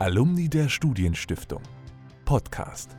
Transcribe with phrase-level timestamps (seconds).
[0.00, 1.60] Alumni der Studienstiftung.
[2.24, 2.96] Podcast.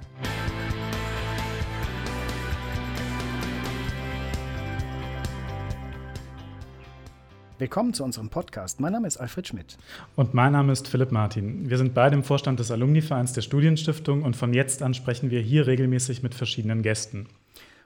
[7.58, 8.82] Willkommen zu unserem Podcast.
[8.82, 9.78] Mein Name ist Alfred Schmidt.
[10.18, 11.70] Und mein Name ist Philipp Martin.
[11.70, 15.40] Wir sind beide im Vorstand des Alumni-Vereins der Studienstiftung und von jetzt an sprechen wir
[15.40, 17.28] hier regelmäßig mit verschiedenen Gästen.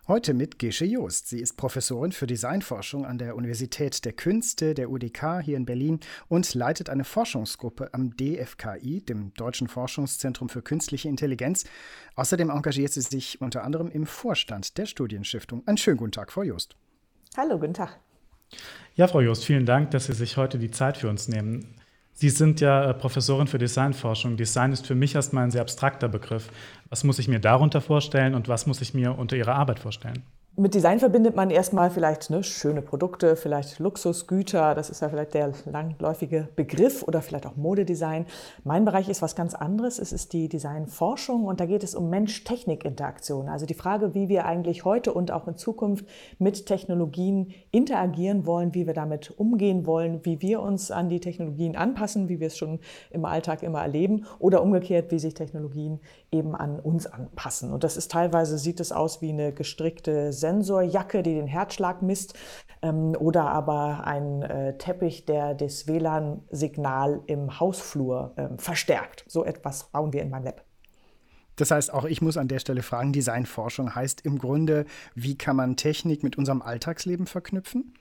[0.06, 1.30] Heute mit Gesche Joost.
[1.30, 6.02] Sie ist Professorin für Designforschung an der Universität der Künste der UDK hier in Berlin
[6.28, 11.64] und leitet eine Forschungsgruppe am DFKI, dem Deutschen Forschungszentrum für Künstliche Intelligenz.
[12.16, 15.66] Außerdem engagiert sie sich unter anderem im Vorstand der Studienstiftung.
[15.68, 16.76] Einen schönen guten Tag, Frau Joost.
[17.38, 17.98] Hallo, guten Tag.
[18.96, 21.76] Ja, Frau Joost, vielen Dank, dass Sie sich heute die Zeit für uns nehmen.
[22.14, 24.38] Sie sind ja äh, Professorin für Designforschung.
[24.38, 26.50] Design ist für mich erstmal ein sehr abstrakter Begriff.
[26.90, 30.24] Was muss ich mir darunter vorstellen und was muss ich mir unter Ihrer Arbeit vorstellen?
[30.56, 35.34] Mit Design verbindet man erstmal vielleicht ne, schöne Produkte, vielleicht Luxusgüter, das ist ja vielleicht
[35.34, 38.28] der langläufige Begriff oder vielleicht auch Modedesign.
[38.64, 42.12] Mein Bereich ist was ganz anderes, es ist die Designforschung und da geht es um
[42.12, 46.06] Mensch-Technik-Interaktion, also die Frage, wie wir eigentlich heute und auch in Zukunft
[46.38, 51.76] mit Technologien interagieren wollen, wie wir damit umgehen wollen, wie wir uns an die Technologien
[51.76, 52.78] anpassen, wie wir es schon
[53.10, 56.00] im Alltag immer erleben oder umgekehrt, wie sich Technologien
[56.34, 57.72] eben an uns anpassen.
[57.72, 62.34] Und das ist teilweise, sieht es aus wie eine gestrickte Sensorjacke, die den Herzschlag misst,
[62.82, 69.24] ähm, oder aber ein äh, Teppich, der das WLAN-Signal im Hausflur ähm, verstärkt.
[69.28, 70.64] So etwas bauen wir in meinem Lab.
[71.56, 75.56] Das heißt, auch ich muss an der Stelle fragen, Designforschung heißt im Grunde, wie kann
[75.56, 77.94] man Technik mit unserem Alltagsleben verknüpfen?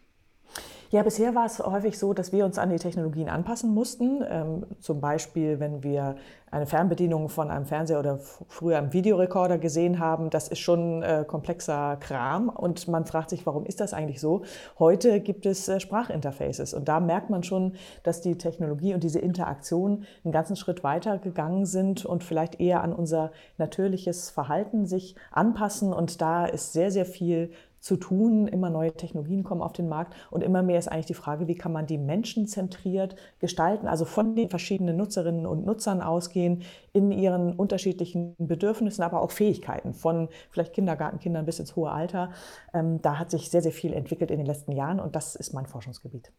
[0.92, 4.22] Ja, bisher war es häufig so, dass wir uns an die Technologien anpassen mussten.
[4.28, 6.17] Ähm, zum Beispiel, wenn wir
[6.50, 11.25] eine Fernbedienung von einem Fernseher oder früher einem Videorekorder gesehen haben, das ist schon äh,
[11.27, 14.42] komplexer Kram und man fragt sich, warum ist das eigentlich so?
[14.78, 17.72] Heute gibt es äh, Sprachinterfaces und da merkt man schon,
[18.03, 22.83] dass die Technologie und diese Interaktion einen ganzen Schritt weiter gegangen sind und vielleicht eher
[22.83, 27.50] an unser natürliches Verhalten sich anpassen und da ist sehr, sehr viel
[27.82, 28.47] zu tun.
[28.47, 31.56] Immer neue Technologien kommen auf den Markt und immer mehr ist eigentlich die Frage, wie
[31.56, 37.10] kann man die Menschen zentriert gestalten, also von den verschiedenen Nutzerinnen und Nutzern ausgehen, in
[37.10, 42.31] ihren unterschiedlichen Bedürfnissen, aber auch Fähigkeiten, von vielleicht Kindergartenkindern bis ins hohe Alter.
[42.72, 45.53] Ähm, da hat sich sehr, sehr viel entwickelt in den letzten Jahren und das ist
[45.53, 46.32] mein Forschungsgebiet.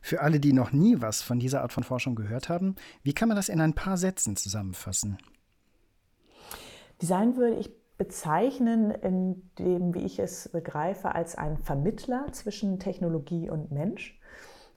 [0.00, 3.28] Für alle, die noch nie was von dieser Art von Forschung gehört haben, wie kann
[3.28, 5.18] man das in ein paar Sätzen zusammenfassen?
[7.02, 13.48] Design würde ich bezeichnen, in dem, wie ich es begreife, als ein Vermittler zwischen Technologie
[13.50, 14.18] und Mensch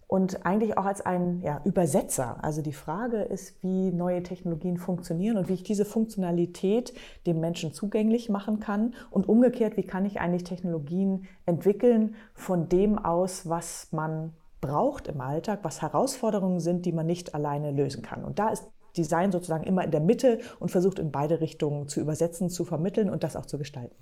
[0.09, 2.43] und eigentlich auch als ein ja, Übersetzer.
[2.43, 6.95] Also die Frage ist, wie neue Technologien funktionieren und wie ich diese Funktionalität
[7.27, 12.97] dem Menschen zugänglich machen kann und umgekehrt, wie kann ich eigentlich Technologien entwickeln von dem
[12.97, 18.25] aus, was man braucht im Alltag, was Herausforderungen sind, die man nicht alleine lösen kann.
[18.25, 18.63] Und da ist
[18.97, 23.09] Design sozusagen immer in der Mitte und versucht in beide Richtungen zu übersetzen, zu vermitteln
[23.09, 23.95] und das auch zu gestalten.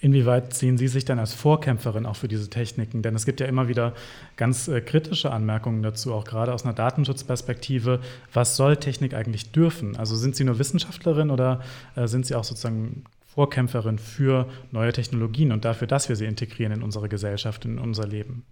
[0.00, 3.02] Inwieweit sehen Sie sich dann als Vorkämpferin auch für diese Techniken?
[3.02, 3.94] Denn es gibt ja immer wieder
[4.36, 8.00] ganz äh, kritische Anmerkungen dazu, auch gerade aus einer Datenschutzperspektive.
[8.32, 9.96] Was soll Technik eigentlich dürfen?
[9.96, 11.60] Also sind Sie nur Wissenschaftlerin oder
[11.96, 16.72] äh, sind Sie auch sozusagen Vorkämpferin für neue Technologien und dafür, dass wir sie integrieren
[16.72, 18.44] in unsere Gesellschaft, in unser Leben?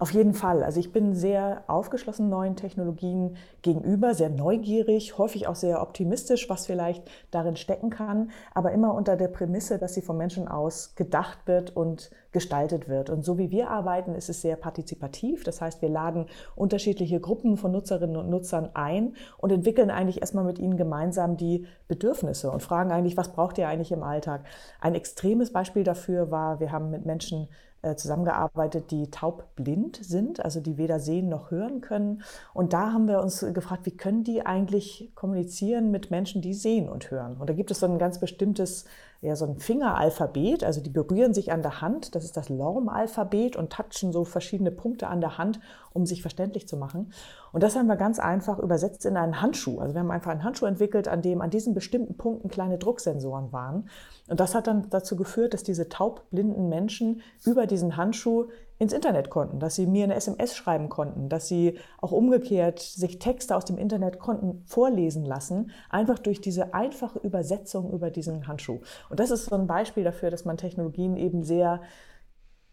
[0.00, 0.62] Auf jeden Fall.
[0.62, 6.64] Also ich bin sehr aufgeschlossen neuen Technologien gegenüber, sehr neugierig, häufig auch sehr optimistisch, was
[6.64, 11.40] vielleicht darin stecken kann, aber immer unter der Prämisse, dass sie vom Menschen aus gedacht
[11.44, 13.10] wird und gestaltet wird.
[13.10, 15.44] Und so wie wir arbeiten, ist es sehr partizipativ.
[15.44, 16.24] Das heißt, wir laden
[16.56, 21.66] unterschiedliche Gruppen von Nutzerinnen und Nutzern ein und entwickeln eigentlich erstmal mit ihnen gemeinsam die
[21.88, 24.46] Bedürfnisse und fragen eigentlich, was braucht ihr eigentlich im Alltag?
[24.80, 27.48] Ein extremes Beispiel dafür war, wir haben mit Menschen
[27.96, 32.22] zusammengearbeitet, die taubblind sind, also die weder sehen noch hören können.
[32.52, 36.88] Und da haben wir uns gefragt, wie können die eigentlich kommunizieren mit Menschen, die sehen
[36.88, 37.36] und hören?
[37.38, 38.84] Und da gibt es so ein ganz bestimmtes
[39.22, 43.54] ja, so ein Fingeralphabet, also die berühren sich an der Hand, das ist das Lorm-Alphabet
[43.54, 45.60] und touchen so verschiedene Punkte an der Hand,
[45.92, 47.12] um sich verständlich zu machen.
[47.52, 49.80] Und das haben wir ganz einfach übersetzt in einen Handschuh.
[49.80, 53.52] Also wir haben einfach einen Handschuh entwickelt, an dem an diesen bestimmten Punkten kleine Drucksensoren
[53.52, 53.88] waren.
[54.28, 58.48] Und das hat dann dazu geführt, dass diese taubblinden Menschen über diesen Handschuh
[58.80, 63.18] ins Internet konnten, dass sie mir eine SMS schreiben konnten, dass sie auch umgekehrt sich
[63.18, 68.80] Texte aus dem Internet konnten vorlesen lassen, einfach durch diese einfache Übersetzung über diesen Handschuh.
[69.10, 71.82] Und das ist so ein Beispiel dafür, dass man Technologien eben sehr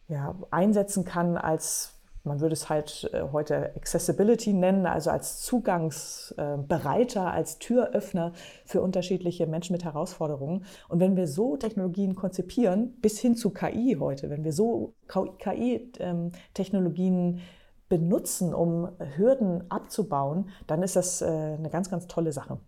[0.08, 1.97] ja, einsetzen kann als
[2.28, 8.34] man würde es halt äh, heute Accessibility nennen, also als Zugangsbereiter, als Türöffner
[8.66, 10.66] für unterschiedliche Menschen mit Herausforderungen.
[10.90, 17.42] Und wenn wir so Technologien konzipieren, bis hin zu KI heute, wenn wir so KI-Technologien
[17.90, 22.60] benutzen, um Hürden abzubauen, dann ist das äh, eine ganz, ganz tolle Sache.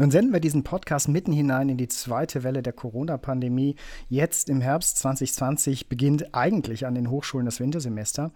[0.00, 3.74] Nun senden wir diesen Podcast mitten hinein in die zweite Welle der Corona-Pandemie.
[4.08, 8.30] Jetzt im Herbst 2020 beginnt eigentlich an den Hochschulen das Wintersemester.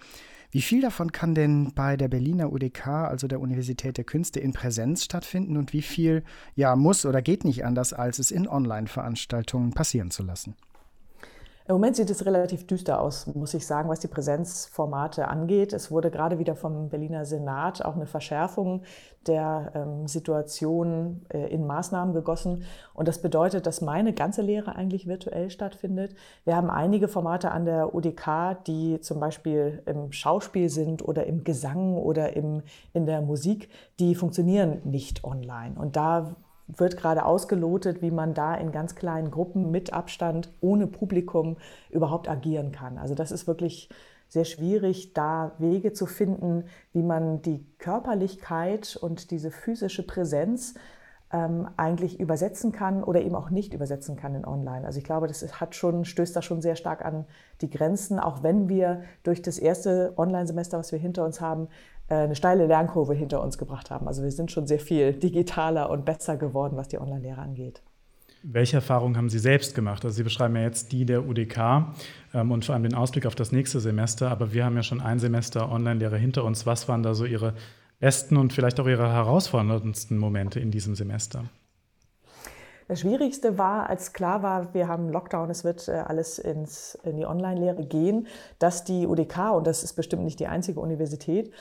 [0.51, 4.53] Wie viel davon kann denn bei der Berliner UDK, also der Universität der Künste, in
[4.53, 6.25] Präsenz stattfinden und wie viel
[6.57, 10.57] ja muss oder geht nicht anders, als es in Online-Veranstaltungen passieren zu lassen?
[11.69, 15.73] Im Moment sieht es relativ düster aus, muss ich sagen, was die Präsenzformate angeht.
[15.73, 18.83] Es wurde gerade wieder vom Berliner Senat auch eine Verschärfung
[19.29, 22.65] der ähm, Situation äh, in Maßnahmen gegossen.
[22.95, 26.17] Und das bedeutet, dass meine ganze Lehre eigentlich virtuell stattfindet.
[26.45, 31.45] Wir haben einige Formate an der UDK, die zum Beispiel im Schauspiel sind oder im
[31.45, 32.63] Gesang oder im,
[32.93, 33.69] in der Musik,
[34.01, 35.77] die funktionieren nicht online.
[35.79, 36.35] Und da
[36.77, 41.57] wird gerade ausgelotet, wie man da in ganz kleinen Gruppen mit Abstand, ohne Publikum
[41.91, 42.99] überhaupt agieren kann.
[42.99, 43.89] Also das ist wirklich
[44.29, 50.75] sehr schwierig, da Wege zu finden, wie man die Körperlichkeit und diese physische Präsenz
[51.33, 54.87] ähm, eigentlich übersetzen kann oder eben auch nicht übersetzen kann in Online.
[54.87, 57.27] Also ich glaube, das hat schon, stößt da schon sehr stark an
[57.61, 61.69] die Grenzen, auch wenn wir durch das erste Online-Semester, was wir hinter uns haben,
[62.09, 64.07] eine steile Lernkurve hinter uns gebracht haben.
[64.09, 67.83] Also wir sind schon sehr viel digitaler und besser geworden, was die Online-Lehre angeht.
[68.45, 70.05] Welche Erfahrungen haben Sie selbst gemacht?
[70.05, 71.95] Also Sie beschreiben ja jetzt die der UDK
[72.35, 75.01] ähm, und vor allem den Ausblick auf das nächste Semester, aber wir haben ja schon
[75.01, 76.67] ein Semester Online-Lehre hinter uns.
[76.67, 77.55] Was waren da so Ihre
[78.01, 81.45] besten und vielleicht auch Ihre herausforderndsten Momente in diesem Semester?
[82.89, 87.17] Das Schwierigste war, als klar war, wir haben Lockdown, es wird äh, alles ins, in
[87.17, 88.27] die Online-Lehre gehen,
[88.59, 91.53] dass die UDK, und das ist bestimmt nicht die einzige Universität,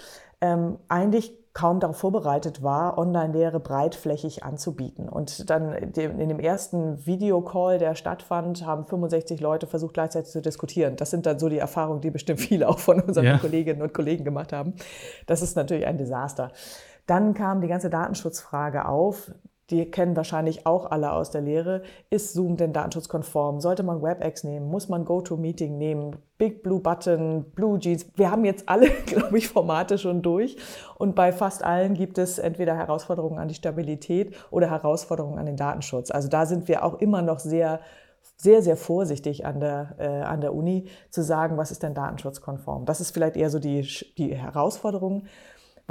[0.41, 5.09] ähm, eigentlich kaum darauf vorbereitet war, Online-Lehre breitflächig anzubieten.
[5.09, 10.95] Und dann in dem ersten Videocall, der stattfand, haben 65 Leute versucht, gleichzeitig zu diskutieren.
[10.95, 13.37] Das sind dann so die Erfahrungen, die bestimmt viele auch von unseren ja.
[13.37, 14.75] Kolleginnen und Kollegen gemacht haben.
[15.25, 16.51] Das ist natürlich ein Desaster.
[17.05, 19.31] Dann kam die ganze Datenschutzfrage auf
[19.71, 21.81] die kennen wahrscheinlich auch alle aus der Lehre.
[22.09, 23.61] Ist Zoom denn datenschutzkonform?
[23.61, 24.69] Sollte man WebEx nehmen?
[24.69, 26.17] Muss man GoToMeeting nehmen?
[26.37, 28.05] Big Blue Button, Blue Jeans.
[28.15, 30.57] Wir haben jetzt alle, glaube ich, Formate schon durch.
[30.97, 35.57] Und bei fast allen gibt es entweder Herausforderungen an die Stabilität oder Herausforderungen an den
[35.57, 36.11] Datenschutz.
[36.11, 37.79] Also da sind wir auch immer noch sehr
[38.37, 42.85] sehr, sehr vorsichtig an der, äh, an der Uni zu sagen, was ist denn datenschutzkonform.
[42.85, 43.87] Das ist vielleicht eher so die,
[44.17, 45.25] die Herausforderung.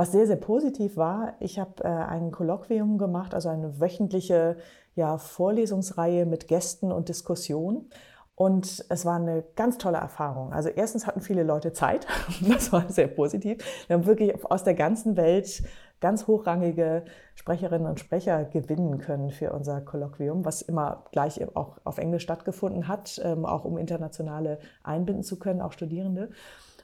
[0.01, 4.57] Was sehr, sehr positiv war, ich habe äh, ein Kolloquium gemacht, also eine wöchentliche
[4.95, 7.91] ja, Vorlesungsreihe mit Gästen und Diskussionen.
[8.35, 10.55] Und es war eine ganz tolle Erfahrung.
[10.55, 12.07] Also erstens hatten viele Leute Zeit,
[12.49, 13.59] das war sehr positiv.
[13.89, 15.65] Wir haben wirklich aus der ganzen Welt
[16.01, 17.05] ganz hochrangige
[17.35, 22.89] Sprecherinnen und Sprecher gewinnen können für unser Kolloquium, was immer gleich auch auf Englisch stattgefunden
[22.89, 26.31] hat, ähm, auch um internationale einbinden zu können, auch Studierende.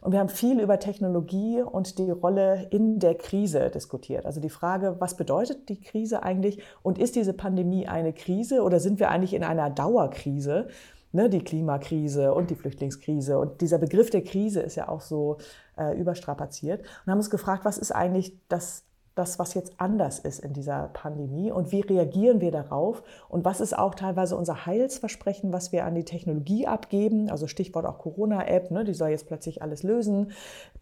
[0.00, 4.26] Und wir haben viel über Technologie und die Rolle in der Krise diskutiert.
[4.26, 8.80] Also die Frage, was bedeutet die Krise eigentlich und ist diese Pandemie eine Krise oder
[8.80, 10.68] sind wir eigentlich in einer Dauerkrise?
[11.12, 13.38] Ne, die Klimakrise und die Flüchtlingskrise.
[13.38, 15.38] Und dieser Begriff der Krise ist ja auch so
[15.78, 16.80] äh, überstrapaziert.
[16.80, 18.85] Und haben uns gefragt, was ist eigentlich das
[19.16, 23.60] das, was jetzt anders ist in dieser Pandemie und wie reagieren wir darauf und was
[23.60, 28.70] ist auch teilweise unser Heilsversprechen, was wir an die Technologie abgeben, also Stichwort auch Corona-App,
[28.70, 30.32] ne, die soll jetzt plötzlich alles lösen.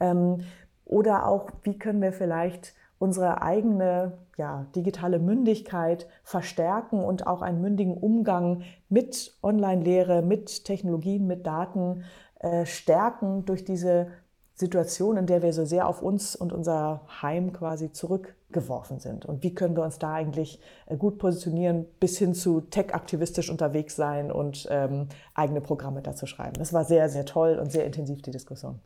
[0.01, 0.41] Ähm,
[0.85, 7.61] oder auch, wie können wir vielleicht unsere eigene ja, digitale Mündigkeit verstärken und auch einen
[7.61, 12.05] mündigen Umgang mit Online-Lehre, mit Technologien, mit Daten
[12.41, 14.09] äh, stärken durch diese
[14.55, 19.27] Situation, in der wir so sehr auf uns und unser Heim quasi zurückgeworfen sind.
[19.27, 23.97] Und wie können wir uns da eigentlich äh, gut positionieren, bis hin zu tech-aktivistisch unterwegs
[23.97, 26.55] sein und ähm, eigene Programme dazu schreiben.
[26.59, 28.81] Das war sehr, sehr toll und sehr intensiv, die Diskussion.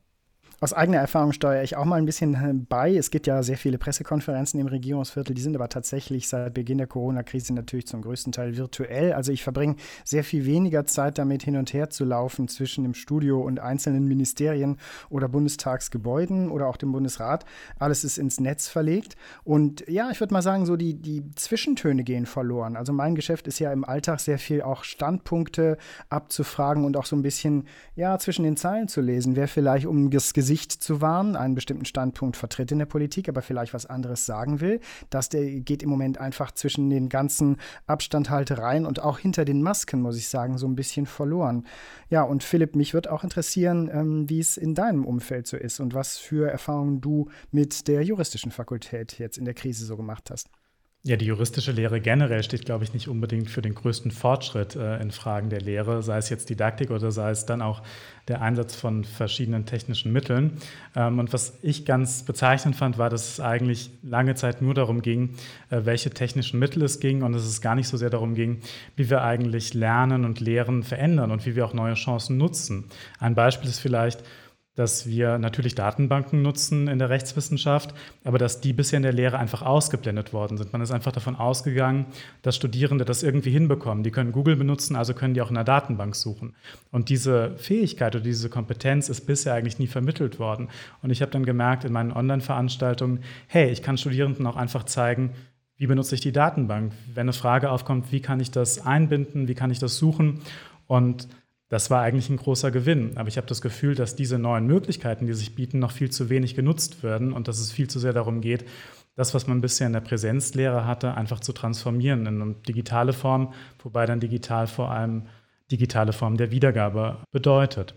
[0.60, 2.96] Aus eigener Erfahrung steuere ich auch mal ein bisschen äh, bei.
[2.96, 6.88] Es gibt ja sehr viele Pressekonferenzen im Regierungsviertel, die sind aber tatsächlich seit Beginn der
[6.88, 9.12] Corona-Krise natürlich zum größten Teil virtuell.
[9.12, 12.94] Also ich verbringe sehr viel weniger Zeit damit, hin und her zu laufen zwischen dem
[12.94, 14.78] Studio und einzelnen Ministerien
[15.10, 17.44] oder Bundestagsgebäuden oder auch dem Bundesrat.
[17.78, 19.14] Alles ist ins Netz verlegt.
[19.44, 22.74] Und ja, ich würde mal sagen, so die, die Zwischentöne gehen verloren.
[22.74, 27.14] Also mein Geschäft ist ja im Alltag sehr viel auch Standpunkte abzufragen und auch so
[27.14, 29.36] ein bisschen ja zwischen den Zeilen zu lesen.
[29.36, 33.28] Wer vielleicht um das Gesicht Gesicht zu wahren, einen bestimmten Standpunkt vertritt in der Politik,
[33.28, 34.80] aber vielleicht was anderes sagen will.
[35.10, 40.00] Das der geht im Moment einfach zwischen den ganzen Abstandhaltereien und auch hinter den Masken,
[40.00, 41.66] muss ich sagen, so ein bisschen verloren.
[42.08, 45.80] Ja, und Philipp, mich würde auch interessieren, ähm, wie es in deinem Umfeld so ist
[45.80, 50.30] und was für Erfahrungen du mit der juristischen Fakultät jetzt in der Krise so gemacht
[50.30, 50.48] hast.
[51.04, 55.00] Ja, die juristische Lehre generell steht, glaube ich, nicht unbedingt für den größten Fortschritt äh,
[55.00, 57.82] in Fragen der Lehre, sei es jetzt Didaktik oder sei es dann auch
[58.26, 60.58] der Einsatz von verschiedenen technischen Mitteln.
[60.96, 65.00] Ähm, und was ich ganz bezeichnend fand, war, dass es eigentlich lange Zeit nur darum
[65.00, 65.36] ging,
[65.70, 68.60] äh, welche technischen Mittel es ging und dass es gar nicht so sehr darum ging,
[68.96, 72.86] wie wir eigentlich Lernen und Lehren verändern und wie wir auch neue Chancen nutzen.
[73.20, 74.24] Ein Beispiel ist vielleicht,
[74.78, 77.92] dass wir natürlich Datenbanken nutzen in der Rechtswissenschaft,
[78.22, 80.72] aber dass die bisher in der Lehre einfach ausgeblendet worden sind.
[80.72, 82.06] Man ist einfach davon ausgegangen,
[82.42, 84.04] dass Studierende das irgendwie hinbekommen.
[84.04, 86.54] Die können Google benutzen, also können die auch in der Datenbank suchen.
[86.92, 90.68] Und diese Fähigkeit oder diese Kompetenz ist bisher eigentlich nie vermittelt worden.
[91.02, 95.32] Und ich habe dann gemerkt in meinen Online-Veranstaltungen, hey, ich kann Studierenden auch einfach zeigen,
[95.76, 96.92] wie benutze ich die Datenbank?
[97.12, 100.40] Wenn eine Frage aufkommt, wie kann ich das einbinden, wie kann ich das suchen?
[100.86, 101.26] Und
[101.68, 103.16] das war eigentlich ein großer Gewinn.
[103.16, 106.30] Aber ich habe das Gefühl, dass diese neuen Möglichkeiten, die sich bieten, noch viel zu
[106.30, 108.64] wenig genutzt werden und dass es viel zu sehr darum geht,
[109.16, 113.52] das, was man bisher in der Präsenzlehre hatte, einfach zu transformieren in eine digitale Form,
[113.82, 115.26] wobei dann digital vor allem
[115.70, 117.94] digitale Form der Wiedergabe bedeutet.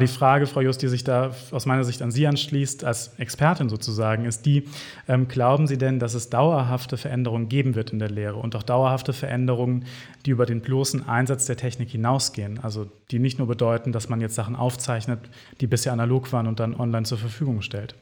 [0.00, 3.68] Die Frage, Frau Just, die sich da aus meiner Sicht an Sie anschließt, als Expertin
[3.68, 4.64] sozusagen, ist die,
[5.06, 8.64] ähm, glauben Sie denn, dass es dauerhafte Veränderungen geben wird in der Lehre und auch
[8.64, 9.84] dauerhafte Veränderungen,
[10.26, 12.58] die über den bloßen Einsatz der Technik hinausgehen?
[12.60, 15.20] Also die nicht nur bedeuten, dass man jetzt Sachen aufzeichnet,
[15.60, 17.94] die bisher analog waren und dann online zur Verfügung stellt.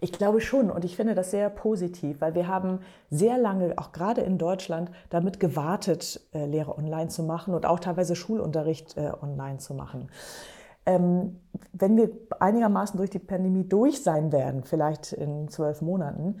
[0.00, 3.92] Ich glaube schon und ich finde das sehr positiv, weil wir haben sehr lange, auch
[3.92, 9.12] gerade in Deutschland, damit gewartet, äh, Lehre online zu machen und auch teilweise Schulunterricht äh,
[9.22, 10.08] online zu machen.
[10.84, 11.40] Ähm,
[11.72, 12.10] wenn wir
[12.40, 16.40] einigermaßen durch die Pandemie durch sein werden, vielleicht in zwölf Monaten,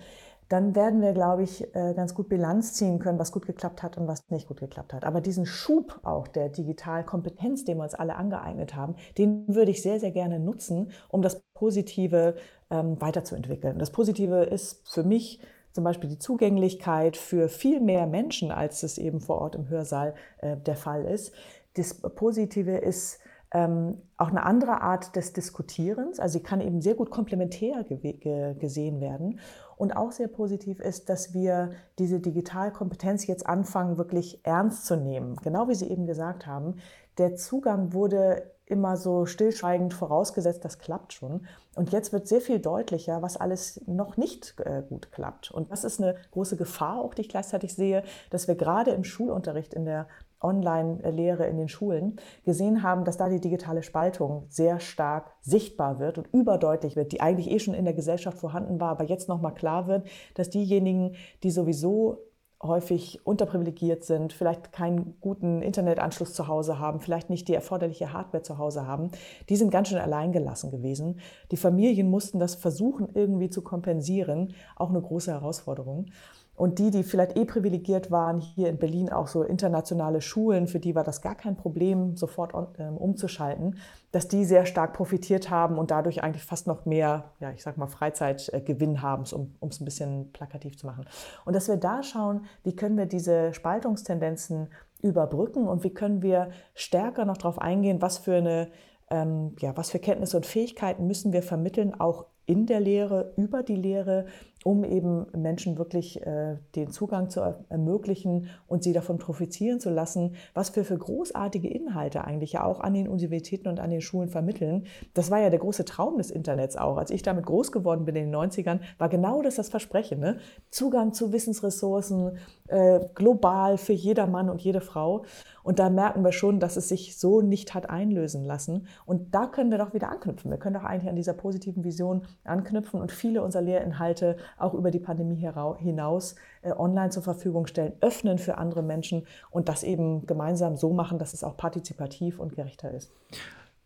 [0.52, 3.96] dann werden wir, glaube ich, äh, ganz gut Bilanz ziehen können, was gut geklappt hat
[3.96, 5.04] und was nicht gut geklappt hat.
[5.04, 9.80] Aber diesen Schub auch der Digitalkompetenz, den wir uns alle angeeignet haben, den würde ich
[9.80, 12.34] sehr, sehr gerne nutzen, um das Positive
[12.70, 13.78] ähm, weiterzuentwickeln.
[13.78, 15.40] Das Positive ist für mich
[15.72, 20.14] zum Beispiel die Zugänglichkeit für viel mehr Menschen, als es eben vor Ort im Hörsaal
[20.38, 21.32] äh, der Fall ist.
[21.74, 23.20] Das Positive ist
[23.52, 26.18] ähm, auch eine andere Art des Diskutierens.
[26.18, 29.40] Also sie kann eben sehr gut komplementär ge gesehen werden.
[29.76, 35.36] Und auch sehr positiv ist, dass wir diese Digitalkompetenz jetzt anfangen, wirklich ernst zu nehmen.
[35.42, 36.76] Genau wie Sie eben gesagt haben,
[37.18, 41.46] der Zugang wurde immer so stillschweigend vorausgesetzt, das klappt schon.
[41.74, 45.50] Und jetzt wird sehr viel deutlicher, was alles noch nicht äh, gut klappt.
[45.50, 49.04] Und das ist eine große Gefahr, auch die ich gleichzeitig sehe, dass wir gerade im
[49.04, 50.06] Schulunterricht in der
[50.42, 56.18] Online-Lehre in den Schulen gesehen haben, dass da die digitale Spaltung sehr stark sichtbar wird
[56.18, 59.54] und überdeutlich wird, die eigentlich eh schon in der Gesellschaft vorhanden war, aber jetzt nochmal
[59.54, 62.18] klar wird, dass diejenigen, die sowieso
[62.62, 68.42] häufig unterprivilegiert sind, vielleicht keinen guten Internetanschluss zu Hause haben, vielleicht nicht die erforderliche Hardware
[68.42, 69.10] zu Hause haben,
[69.48, 71.18] die sind ganz schön alleingelassen gewesen.
[71.50, 76.06] Die Familien mussten das versuchen irgendwie zu kompensieren, auch eine große Herausforderung.
[76.54, 80.80] Und die, die vielleicht eh privilegiert waren, hier in Berlin auch so internationale Schulen, für
[80.80, 83.78] die war das gar kein Problem, sofort ähm, umzuschalten,
[84.12, 87.78] dass die sehr stark profitiert haben und dadurch eigentlich fast noch mehr, ja, ich sag
[87.78, 91.06] mal, Freizeitgewinn haben, um es ein bisschen plakativ zu machen.
[91.46, 94.68] Und dass wir da schauen, wie können wir diese Spaltungstendenzen
[95.00, 98.68] überbrücken und wie können wir stärker noch darauf eingehen, was für eine
[99.12, 103.62] ähm, ja, was für Kenntnisse und Fähigkeiten müssen wir vermitteln, auch in der Lehre, über
[103.62, 104.26] die Lehre,
[104.64, 110.36] um eben Menschen wirklich äh, den Zugang zu ermöglichen und sie davon profitieren zu lassen,
[110.54, 114.28] was wir für großartige Inhalte eigentlich ja auch an den Universitäten und an den Schulen
[114.28, 114.84] vermitteln.
[115.14, 116.96] Das war ja der große Traum des Internets auch.
[116.96, 120.20] Als ich damit groß geworden bin in den 90ern, war genau das das Versprechen.
[120.20, 120.38] Ne?
[120.70, 122.38] Zugang zu Wissensressourcen,
[122.72, 125.24] äh, global für jeder Mann und jede Frau.
[125.62, 128.88] Und da merken wir schon, dass es sich so nicht hat einlösen lassen.
[129.06, 130.50] Und da können wir doch wieder anknüpfen.
[130.50, 134.90] Wir können doch eigentlich an dieser positiven Vision anknüpfen und viele unserer Lehrinhalte auch über
[134.90, 135.48] die Pandemie
[135.78, 140.92] hinaus äh, online zur Verfügung stellen, öffnen für andere Menschen und das eben gemeinsam so
[140.92, 143.12] machen, dass es auch partizipativ und gerechter ist.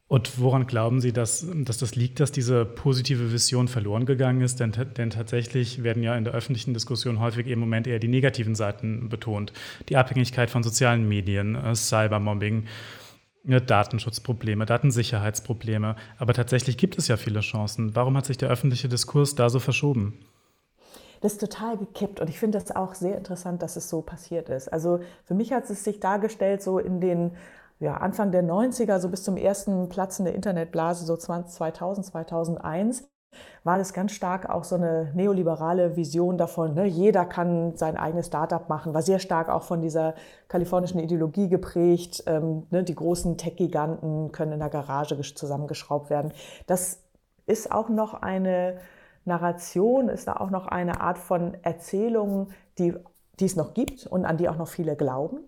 [0.08, 4.60] Und woran glauben Sie, dass, dass das liegt, dass diese positive Vision verloren gegangen ist?
[4.60, 8.54] Denn, denn, tatsächlich werden ja in der öffentlichen Diskussion häufig im Moment eher die negativen
[8.54, 9.52] Seiten betont.
[9.88, 12.66] Die Abhängigkeit von sozialen Medien, äh, Cybermobbing,
[13.48, 15.96] äh, Datenschutzprobleme, Datensicherheitsprobleme.
[16.18, 17.96] Aber tatsächlich gibt es ja viele Chancen.
[17.96, 20.20] Warum hat sich der öffentliche Diskurs da so verschoben?
[21.22, 24.48] das ist total gekippt und ich finde das auch sehr interessant, dass es so passiert
[24.48, 24.68] ist.
[24.68, 27.32] Also für mich hat es sich dargestellt, so in den
[27.78, 33.08] ja, Anfang der 90er, so bis zum ersten Platzen der Internetblase, so 2000, 2001,
[33.64, 38.28] war das ganz stark auch so eine neoliberale Vision davon, ne, jeder kann sein eigenes
[38.28, 40.14] Startup machen, war sehr stark auch von dieser
[40.48, 46.32] kalifornischen Ideologie geprägt, ähm, ne, die großen Tech-Giganten können in der Garage zusammengeschraubt werden.
[46.66, 47.02] Das
[47.46, 48.78] ist auch noch eine
[49.26, 52.94] Narration ist da auch noch eine Art von Erzählung, die,
[53.40, 55.40] die es noch gibt und an die auch noch viele glauben.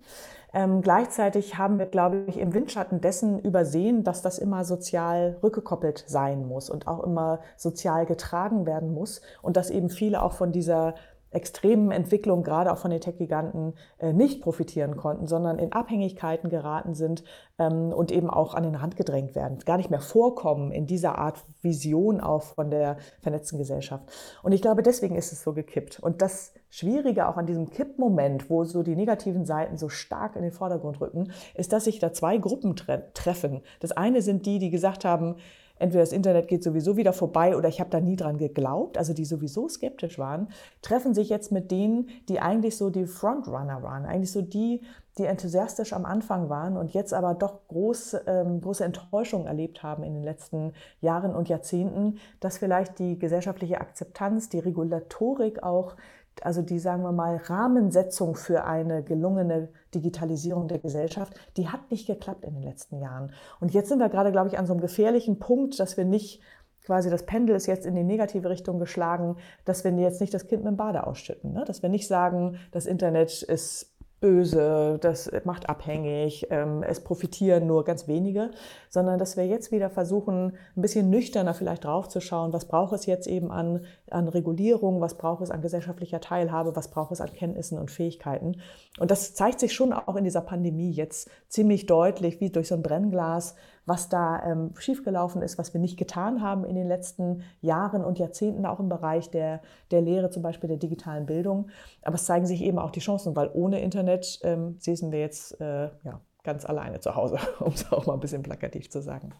[0.55, 6.05] Ähm, gleichzeitig haben wir, glaube ich, im Windschatten dessen übersehen, dass das immer sozial rückgekoppelt
[6.07, 10.53] sein muss und auch immer sozial getragen werden muss und dass eben viele auch von
[10.53, 10.95] dieser
[11.31, 16.95] extremen Entwicklung, gerade auch von den Tech-Giganten, äh, nicht profitieren konnten, sondern in Abhängigkeiten geraten
[16.95, 17.23] sind
[17.59, 21.19] ähm, und eben auch an den Rand gedrängt werden, gar nicht mehr vorkommen in dieser
[21.19, 24.05] Art Vision auch von der vernetzten Gesellschaft.
[24.43, 26.01] Und ich glaube, deswegen ist es so gekippt.
[26.01, 30.43] Und das Schwierige auch an diesem Kippmoment, wo so die negativen Seiten so stark in
[30.43, 33.63] den Vordergrund rücken, ist, dass sich da zwei Gruppen tre treffen.
[33.81, 35.37] Das eine sind die, die gesagt haben,
[35.79, 39.15] entweder das Internet geht sowieso wieder vorbei oder ich habe da nie dran geglaubt, also
[39.15, 40.49] die sowieso skeptisch waren,
[40.83, 44.83] treffen sich jetzt mit denen, die eigentlich so die Frontrunner waren, eigentlich so die,
[45.19, 50.03] die enthusiastisch am Anfang waren und jetzt aber doch groß, ähm, große Enttäuschung erlebt haben
[50.03, 55.97] in den letzten Jahren und Jahrzehnten, dass vielleicht die gesellschaftliche Akzeptanz, die Regulatorik auch
[56.45, 62.07] also die, sagen wir mal, Rahmensetzung für eine gelungene Digitalisierung der Gesellschaft, die hat nicht
[62.07, 63.33] geklappt in den letzten Jahren.
[63.61, 66.41] Und jetzt sind wir gerade, glaube ich, an so einem gefährlichen Punkt, dass wir nicht
[66.85, 70.47] quasi das Pendel ist jetzt in die negative Richtung geschlagen, dass wir jetzt nicht das
[70.47, 71.53] Kind mit dem Bade ausschütten.
[71.53, 71.65] Ne?
[71.67, 77.85] Dass wir nicht sagen, das Internet ist böse, das macht abhängig, ähm, es profitieren nur
[77.85, 78.51] ganz wenige,
[78.89, 83.27] sondern dass wir jetzt wieder versuchen, ein bisschen nüchterner vielleicht draufzuschauen, was braucht es jetzt
[83.29, 87.79] eben an, an Regulierung, was braucht es an gesellschaftlicher Teilhabe, was braucht es an Kenntnissen
[87.79, 88.61] und Fähigkeiten.
[88.99, 92.75] Und das zeigt sich schon auch in dieser Pandemie jetzt ziemlich deutlich, wie durch so
[92.75, 93.55] ein Brennglas,
[93.89, 98.19] was da ähm, schiefgelaufen ist, was wir nicht getan haben in den letzten Jahren und
[98.19, 101.69] Jahrzehnten, auch im Bereich der, der Lehre, zum Beispiel der digitalen Bildung.
[102.03, 105.59] Aber es zeigen sich eben auch die Chancen, weil ohne Internet ähm, sitzen wir jetzt
[105.61, 109.33] äh, ja, ganz alleine zu Hause, um es auch mal ein bisschen plakativ zu sagen.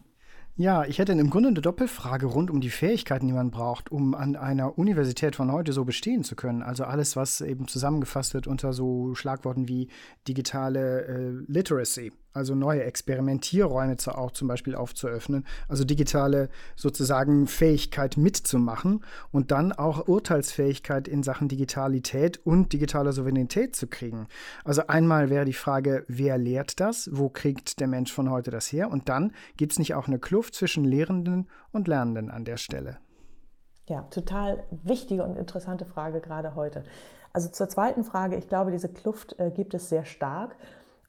[0.55, 4.13] Ja, ich hätte im Grunde eine Doppelfrage rund um die Fähigkeiten, die man braucht, um
[4.13, 6.63] an einer Universität von heute so bestehen zu können.
[6.63, 9.87] Also alles, was eben zusammengefasst wird unter so Schlagworten wie
[10.27, 18.17] digitale äh, Literacy, also neue Experimentierräume zu, auch zum Beispiel aufzuöffnen, also digitale sozusagen Fähigkeit
[18.17, 24.27] mitzumachen und dann auch Urteilsfähigkeit in Sachen Digitalität und digitaler Souveränität zu kriegen.
[24.63, 27.09] Also einmal wäre die Frage, wer lehrt das?
[27.11, 28.91] Wo kriegt der Mensch von heute das her?
[28.91, 32.97] Und dann gibt es nicht auch eine Kluft zwischen Lehrenden und Lernenden an der Stelle?
[33.87, 36.83] Ja, total wichtige und interessante Frage gerade heute.
[37.33, 40.55] Also zur zweiten Frage, ich glaube, diese Kluft äh, gibt es sehr stark.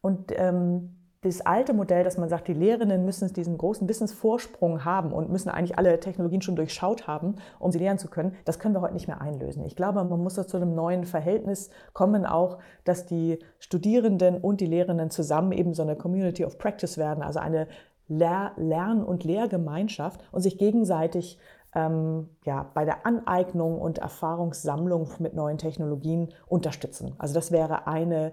[0.00, 5.12] Und ähm, das alte Modell, dass man sagt, die Lehrerinnen müssen diesen großen Wissensvorsprung haben
[5.12, 8.74] und müssen eigentlich alle Technologien schon durchschaut haben, um sie lehren zu können, das können
[8.74, 9.64] wir heute nicht mehr einlösen.
[9.66, 14.62] Ich glaube, man muss da zu einem neuen Verhältnis kommen, auch, dass die Studierenden und
[14.62, 17.68] die Lehrerinnen zusammen eben so eine Community of Practice werden, also eine
[18.08, 21.38] Lern- und Lehrgemeinschaft und sich gegenseitig
[21.74, 27.14] ähm, ja, bei der Aneignung und Erfahrungssammlung mit neuen Technologien unterstützen.
[27.18, 28.32] Also das wäre eine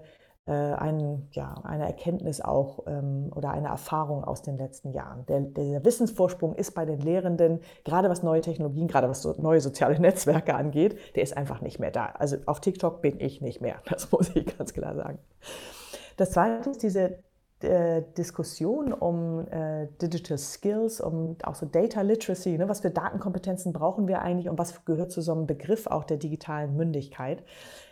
[0.52, 5.26] ein, ja, eine Erkenntnis auch ähm, oder eine Erfahrung aus den letzten Jahren.
[5.26, 9.60] Der, der, Wissensvorsprung ist bei den Lehrenden, gerade was neue Technologien, gerade was so neue
[9.60, 12.06] soziale Netzwerke angeht, der ist einfach nicht mehr da.
[12.06, 15.18] Also auf TikTok bin ich nicht mehr, das muss ich ganz klar sagen.
[16.16, 17.18] Das Zweite ist diese
[17.60, 23.72] äh, Diskussion um äh, Digital Skills, um auch so Data Literacy, ne, was für Datenkompetenzen
[23.72, 27.42] brauchen wir eigentlich und was gehört zu so einem Begriff auch der digitalen Mündigkeit.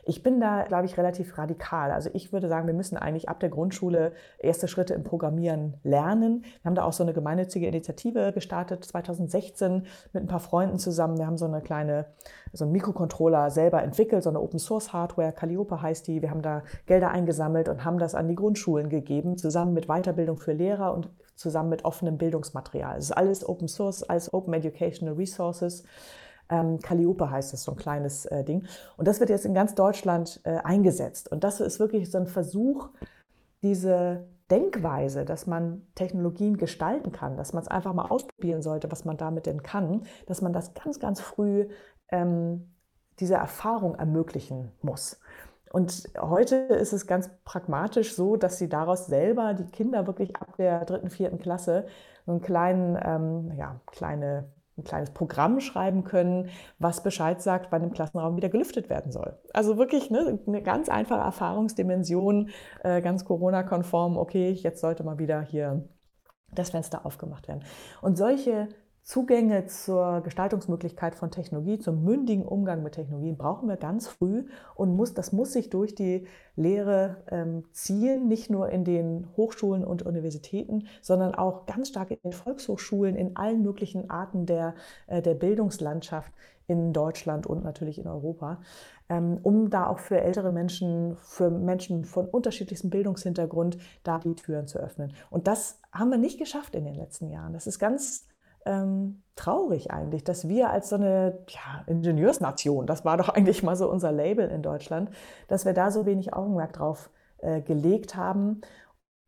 [0.09, 1.91] Ich bin da, glaube ich, relativ radikal.
[1.91, 6.45] Also ich würde sagen, wir müssen eigentlich ab der Grundschule erste Schritte im Programmieren lernen.
[6.63, 11.19] Wir haben da auch so eine gemeinnützige Initiative gestartet, 2016 mit ein paar Freunden zusammen.
[11.19, 12.07] Wir haben so eine kleine,
[12.53, 16.23] so einen Mikrocontroller selber entwickelt, so eine Open Source Hardware, Calliope heißt die.
[16.23, 20.37] Wir haben da Gelder eingesammelt und haben das an die Grundschulen gegeben, zusammen mit Weiterbildung
[20.37, 22.97] für Lehrer und zusammen mit offenem Bildungsmaterial.
[22.97, 25.83] Es ist alles Open Source, alles Open Educational Resources.
[26.49, 28.67] Ähm, Calliope heißt das, so ein kleines äh, Ding.
[28.97, 31.31] Und das wird jetzt in ganz Deutschland äh, eingesetzt.
[31.31, 32.91] Und das ist wirklich so ein Versuch,
[33.63, 39.05] diese Denkweise, dass man Technologien gestalten kann, dass man es einfach mal ausprobieren sollte, was
[39.05, 41.69] man damit denn kann, dass man das ganz, ganz früh
[42.11, 42.73] ähm,
[43.19, 45.19] diese Erfahrung ermöglichen muss.
[45.73, 50.57] Und heute ist es ganz pragmatisch so, dass sie daraus selber die Kinder wirklich ab
[50.57, 51.87] der dritten, vierten Klasse
[52.27, 57.93] einen kleinen, ähm, ja, kleine ein kleines Programm schreiben können, was Bescheid sagt, wann im
[57.93, 59.39] Klassenraum wieder gelüftet werden soll.
[59.53, 62.51] Also wirklich ne, eine ganz einfache Erfahrungsdimension,
[62.83, 65.89] äh, ganz Corona-konform, okay, jetzt sollte mal wieder hier
[66.53, 67.65] das Fenster aufgemacht werden.
[68.03, 68.69] Und solche
[69.07, 74.97] Zugänge zur Gestaltungsmöglichkeit von Technologie, zum mündigen Umgang mit Technologien brauchen wir ganz früh und
[74.97, 80.03] muss, das muss sich durch die Lehre ähm, ziehen, nicht nur in den Hochschulen und
[80.03, 84.75] Universitäten, sondern auch ganz stark in den Volkshochschulen, in allen möglichen Arten der,
[85.07, 86.33] äh, der Bildungslandschaft
[86.67, 88.61] in Deutschland und natürlich in Europa,
[89.09, 94.67] ähm, um da auch für ältere Menschen, für Menschen von unterschiedlichstem Bildungshintergrund, da die Türen
[94.67, 95.13] zu öffnen.
[95.31, 97.53] Und das haben wir nicht geschafft in den letzten Jahren.
[97.53, 98.27] Das ist ganz
[98.67, 103.77] ähm, traurig eigentlich, dass wir als so eine ja, Ingenieursnation, das war doch eigentlich mal
[103.77, 105.11] so unser Label in Deutschland,
[105.49, 108.61] dass wir da so wenig Augenmerk drauf äh, gelegt haben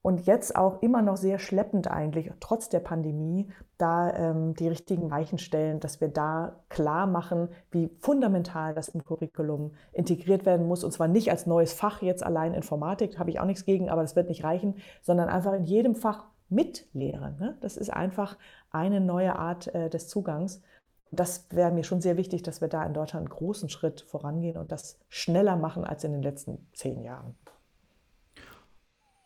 [0.01, 5.11] und jetzt auch immer noch sehr schleppend eigentlich, trotz der Pandemie, da ähm, die richtigen
[5.11, 10.83] Weichen stellen, dass wir da klar machen, wie fundamental das im Curriculum integriert werden muss.
[10.83, 14.03] Und zwar nicht als neues Fach jetzt allein Informatik, habe ich auch nichts gegen, aber
[14.03, 17.37] das wird nicht reichen, sondern einfach in jedem Fach mitlehren.
[17.38, 17.56] Ne?
[17.61, 18.37] Das ist einfach
[18.70, 20.62] eine neue Art äh, des Zugangs.
[21.11, 24.56] Das wäre mir schon sehr wichtig, dass wir da in Deutschland einen großen Schritt vorangehen
[24.56, 27.34] und das schneller machen als in den letzten zehn Jahren.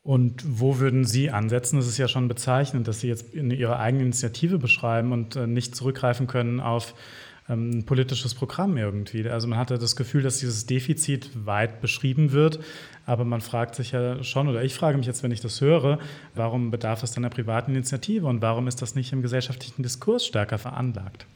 [0.05, 1.79] Und wo würden Sie ansetzen?
[1.79, 5.47] Es ist ja schon bezeichnend, dass Sie jetzt in Ihre eigene Initiative beschreiben und äh,
[5.47, 6.95] nicht zurückgreifen können auf
[7.49, 9.29] ein politisches Programm irgendwie.
[9.29, 12.61] Also man hatte das Gefühl, dass dieses Defizit weit beschrieben wird,
[13.05, 15.99] aber man fragt sich ja schon, oder ich frage mich jetzt, wenn ich das höre,
[16.35, 20.25] warum bedarf es dann einer privaten Initiative und warum ist das nicht im gesellschaftlichen Diskurs
[20.25, 21.27] stärker veranlagt?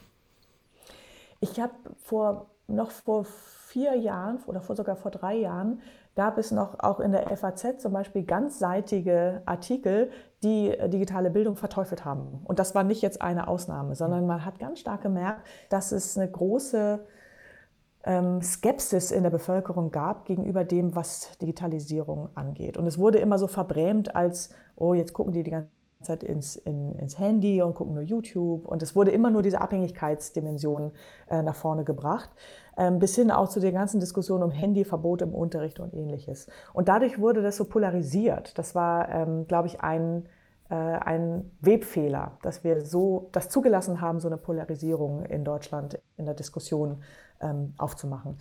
[1.39, 3.25] Ich habe vor noch vor
[3.67, 5.81] vier Jahren oder vor sogar vor drei Jahren
[6.17, 10.09] gab es noch auch in der FAZ zum Beispiel ganzseitige Artikel,
[10.41, 12.41] die äh, digitale Bildung verteufelt haben.
[12.43, 16.17] Und das war nicht jetzt eine Ausnahme, sondern man hat ganz stark gemerkt, dass es
[16.17, 17.05] eine große
[18.03, 22.77] ähm, Skepsis in der Bevölkerung gab gegenüber dem, was Digitalisierung angeht.
[22.77, 25.69] Und es wurde immer so verbrämt als, oh, jetzt gucken die die ganze
[26.01, 28.65] Zeit ins, in, ins Handy und gucken nur YouTube.
[28.65, 30.93] Und es wurde immer nur diese Abhängigkeitsdimension
[31.29, 32.31] äh, nach vorne gebracht,
[32.99, 36.47] bis hin auch zu der ganzen Diskussion um Handyverbot im Unterricht und ähnliches.
[36.73, 38.57] Und dadurch wurde das so polarisiert.
[38.57, 40.27] Das war, ähm, glaube ich, ein,
[40.69, 46.25] äh, ein Webfehler, dass wir so das zugelassen haben, so eine Polarisierung in Deutschland in
[46.25, 47.03] der Diskussion
[47.41, 48.37] ähm, aufzumachen.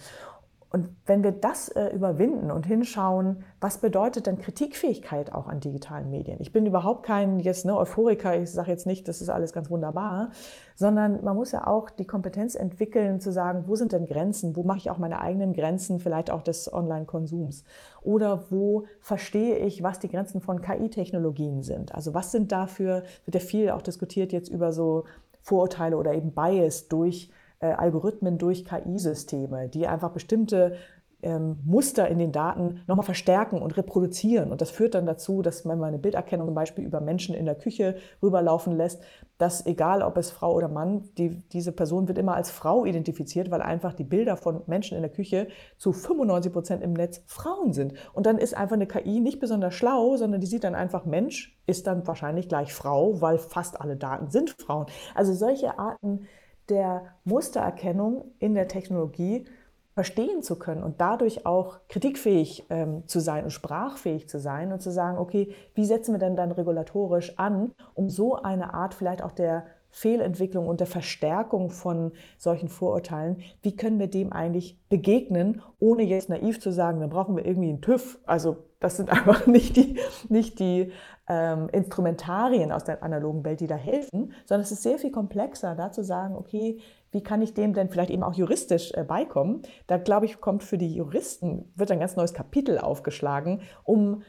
[0.70, 6.10] Und wenn wir das äh, überwinden und hinschauen, was bedeutet denn Kritikfähigkeit auch an digitalen
[6.10, 6.38] Medien?
[6.40, 9.70] Ich bin überhaupt kein jetzt ne, Euphoriker, ich sage jetzt nicht, das ist alles ganz
[9.70, 10.30] wunderbar,
[10.74, 14.56] sondern man muss ja auch die Kompetenz entwickeln zu sagen, wo sind denn Grenzen?
[14.56, 17.64] Wo mache ich auch meine eigenen Grenzen, vielleicht auch des Online-Konsums?
[18.02, 21.94] Oder wo verstehe ich, was die Grenzen von KI-Technologien sind?
[21.94, 25.04] Also was sind dafür, wird ja viel auch diskutiert jetzt über so
[25.42, 30.76] Vorurteile oder eben Bias durch äh, Algorithmen durch KI-Systeme, die einfach bestimmte
[31.22, 34.52] ähm, Muster in den Daten nochmal verstärken und reproduzieren.
[34.52, 37.46] Und das führt dann dazu, dass wenn man eine Bilderkennung zum Beispiel über Menschen in
[37.46, 39.02] der Küche rüberlaufen lässt,
[39.38, 43.50] dass egal ob es Frau oder Mann, die, diese Person wird immer als Frau identifiziert,
[43.50, 47.72] weil einfach die Bilder von Menschen in der Küche zu 95 Prozent im Netz Frauen
[47.72, 47.94] sind.
[48.12, 51.58] Und dann ist einfach eine KI nicht besonders schlau, sondern die sieht dann einfach Mensch,
[51.66, 54.86] ist dann wahrscheinlich gleich Frau, weil fast alle Daten sind Frauen.
[55.14, 56.26] Also solche Arten
[56.68, 59.46] der Mustererkennung in der Technologie
[59.94, 64.82] verstehen zu können und dadurch auch kritikfähig ähm, zu sein und sprachfähig zu sein und
[64.82, 69.22] zu sagen, okay, wie setzen wir denn dann regulatorisch an, um so eine Art vielleicht
[69.22, 69.64] auch der
[69.96, 76.28] Fehlentwicklung und der Verstärkung von solchen Vorurteilen, wie können wir dem eigentlich begegnen, ohne jetzt
[76.28, 78.18] naiv zu sagen, dann brauchen wir irgendwie einen TÜV.
[78.26, 79.98] Also das sind einfach nicht die,
[80.28, 80.92] nicht die
[81.28, 85.74] ähm, Instrumentarien aus der analogen Welt, die da helfen, sondern es ist sehr viel komplexer,
[85.74, 89.62] da zu sagen, okay, wie kann ich dem denn vielleicht eben auch juristisch äh, beikommen?
[89.86, 94.22] Da glaube ich, kommt für die Juristen, wird ein ganz neues Kapitel aufgeschlagen, um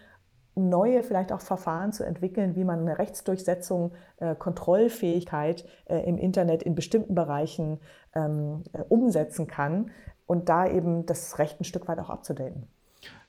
[0.57, 6.63] neue vielleicht auch Verfahren zu entwickeln, wie man eine Rechtsdurchsetzung, äh, Kontrollfähigkeit äh, im Internet
[6.63, 7.79] in bestimmten Bereichen
[8.15, 9.91] ähm, äh, umsetzen kann
[10.25, 12.67] und da eben das Recht ein Stück weit auch abzudaten.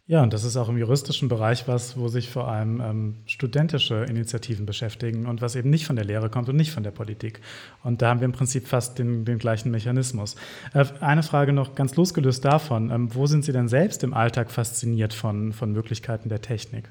[0.09, 4.07] Ja, und das ist auch im juristischen Bereich was, wo sich vor allem ähm, studentische
[4.09, 7.42] Initiativen beschäftigen und was eben nicht von der Lehre kommt und nicht von der Politik.
[7.85, 10.35] Und da haben wir im Prinzip fast den, den gleichen Mechanismus.
[10.73, 12.90] Äh, eine Frage noch ganz losgelöst davon.
[12.90, 16.88] Ähm, wo sind Sie denn selbst im Alltag fasziniert von, von Möglichkeiten der Technik?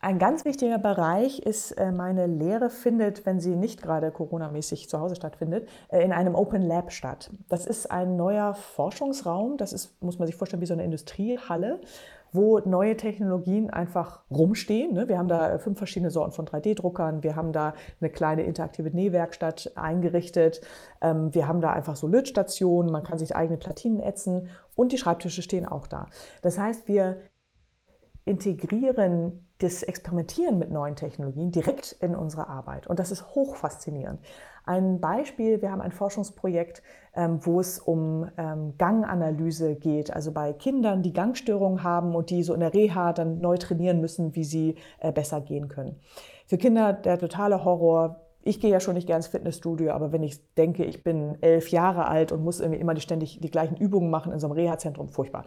[0.00, 5.00] Ein ganz wichtiger Bereich ist, äh, meine Lehre findet, wenn sie nicht gerade Corona-mäßig zu
[5.00, 7.30] Hause stattfindet, äh, in einem Open Lab statt.
[7.50, 9.58] Das ist ein neuer Forschungsraum.
[9.58, 11.80] Das ist, muss man sich vorstellen, wie so eine Industriehalle
[12.34, 14.92] wo neue Technologien einfach rumstehen.
[14.92, 15.08] Ne?
[15.08, 19.72] Wir haben da fünf verschiedene Sorten von 3D-Druckern, wir haben da eine kleine interaktive Nähwerkstatt
[19.76, 20.60] eingerichtet,
[21.00, 24.98] ähm, wir haben da einfach so Lötstationen, man kann sich eigene Platinen ätzen und die
[24.98, 26.08] Schreibtische stehen auch da.
[26.42, 27.18] Das heißt, wir
[28.24, 32.88] integrieren das Experimentieren mit neuen Technologien direkt in unsere Arbeit.
[32.88, 34.20] Und das ist hoch faszinierend.
[34.66, 36.82] Ein Beispiel, wir haben ein Forschungsprojekt,
[37.14, 42.42] ähm, wo es um ähm, Ganganalyse geht, also bei Kindern, die Gangstörungen haben und die
[42.42, 46.00] so in der Reha dann neu trainieren müssen, wie sie äh, besser gehen können.
[46.46, 50.22] Für Kinder der totale Horror, ich gehe ja schon nicht gern ins Fitnessstudio, aber wenn
[50.22, 53.76] ich denke, ich bin elf Jahre alt und muss irgendwie immer die, ständig die gleichen
[53.76, 55.44] Übungen machen in so einem Reha-Zentrum, furchtbar.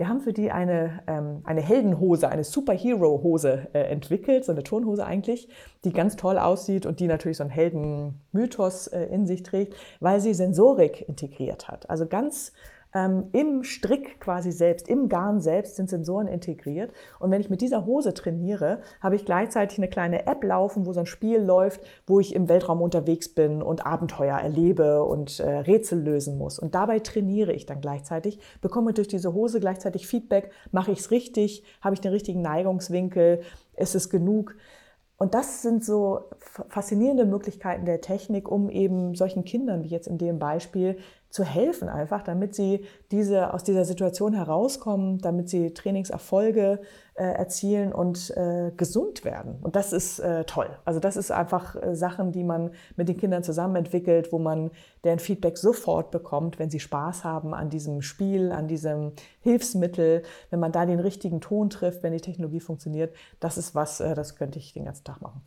[0.00, 5.04] Wir haben für die eine, ähm, eine Heldenhose, eine Superhero-Hose äh, entwickelt, so eine Turnhose
[5.04, 5.46] eigentlich,
[5.84, 10.22] die ganz toll aussieht und die natürlich so einen Heldenmythos äh, in sich trägt, weil
[10.22, 11.90] sie Sensorik integriert hat.
[11.90, 12.54] Also ganz
[12.92, 16.92] ähm, Im Strick quasi selbst, im Garn selbst sind Sensoren integriert.
[17.20, 20.92] Und wenn ich mit dieser Hose trainiere, habe ich gleichzeitig eine kleine App laufen, wo
[20.92, 25.48] so ein Spiel läuft, wo ich im Weltraum unterwegs bin und Abenteuer erlebe und äh,
[25.58, 26.58] Rätsel lösen muss.
[26.58, 31.10] Und dabei trainiere ich dann gleichzeitig, bekomme durch diese Hose gleichzeitig Feedback, mache ich es
[31.12, 33.42] richtig, habe ich den richtigen Neigungswinkel,
[33.76, 34.56] ist es genug.
[35.16, 36.30] Und das sind so
[36.70, 40.96] faszinierende Möglichkeiten der Technik, um eben solchen Kindern, wie jetzt in dem Beispiel,
[41.30, 46.80] zu helfen einfach, damit sie diese, aus dieser Situation herauskommen, damit sie Trainingserfolge
[47.14, 49.58] äh, erzielen und äh, gesund werden.
[49.62, 50.68] Und das ist äh, toll.
[50.84, 54.72] Also das ist einfach äh, Sachen, die man mit den Kindern zusammen entwickelt, wo man
[55.04, 60.58] deren Feedback sofort bekommt, wenn sie Spaß haben an diesem Spiel, an diesem Hilfsmittel, wenn
[60.58, 63.14] man da den richtigen Ton trifft, wenn die Technologie funktioniert.
[63.38, 65.42] Das ist was, äh, das könnte ich den ganzen Tag machen.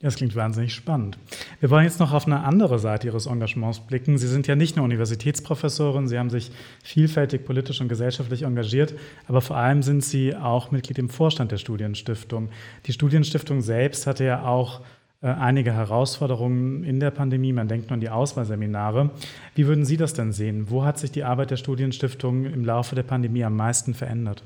[0.00, 1.18] Das klingt wahnsinnig spannend.
[1.58, 4.16] Wir wollen jetzt noch auf eine andere Seite Ihres Engagements blicken.
[4.16, 6.52] Sie sind ja nicht nur Universitätsprofessorin, Sie haben sich
[6.84, 8.94] vielfältig politisch und gesellschaftlich engagiert,
[9.26, 12.50] aber vor allem sind Sie auch Mitglied im Vorstand der Studienstiftung.
[12.86, 14.82] Die Studienstiftung selbst hatte ja auch
[15.20, 17.52] äh, einige Herausforderungen in der Pandemie.
[17.52, 19.10] Man denkt nur an die Auswahlseminare.
[19.56, 20.70] Wie würden Sie das denn sehen?
[20.70, 24.44] Wo hat sich die Arbeit der Studienstiftung im Laufe der Pandemie am meisten verändert?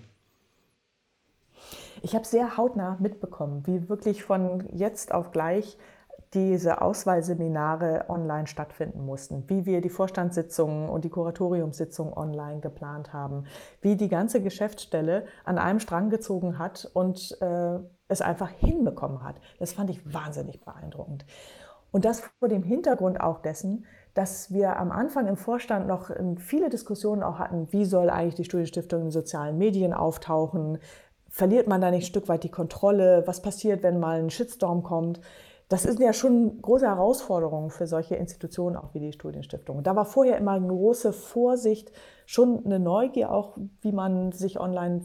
[2.05, 5.79] Ich habe sehr hautnah mitbekommen, wie wirklich von jetzt auf gleich
[6.35, 13.45] diese Auswahlseminare online stattfinden mussten, wie wir die Vorstandssitzungen und die Kuratoriumssitzungen online geplant haben,
[13.83, 19.37] wie die ganze Geschäftsstelle an einem Strang gezogen hat und äh, es einfach hinbekommen hat.
[19.61, 21.25] Das fand ich wahnsinnig beeindruckend.
[21.93, 23.85] Und das vor dem Hintergrund auch dessen,
[24.15, 28.45] dass wir am Anfang im Vorstand noch viele Diskussionen auch hatten, wie soll eigentlich die
[28.45, 30.79] Studienstiftung in sozialen Medien auftauchen,
[31.33, 33.25] verliert man da nicht ein Stück weit die Kontrolle?
[33.27, 35.21] Was passiert, wenn mal ein Shitstorm kommt?
[35.69, 39.83] Das sind ja schon große Herausforderungen für solche Institutionen, auch wie die Studienstiftung.
[39.83, 41.91] Da war vorher immer eine große Vorsicht,
[42.27, 45.01] schon eine Neugier auch, wie man sich online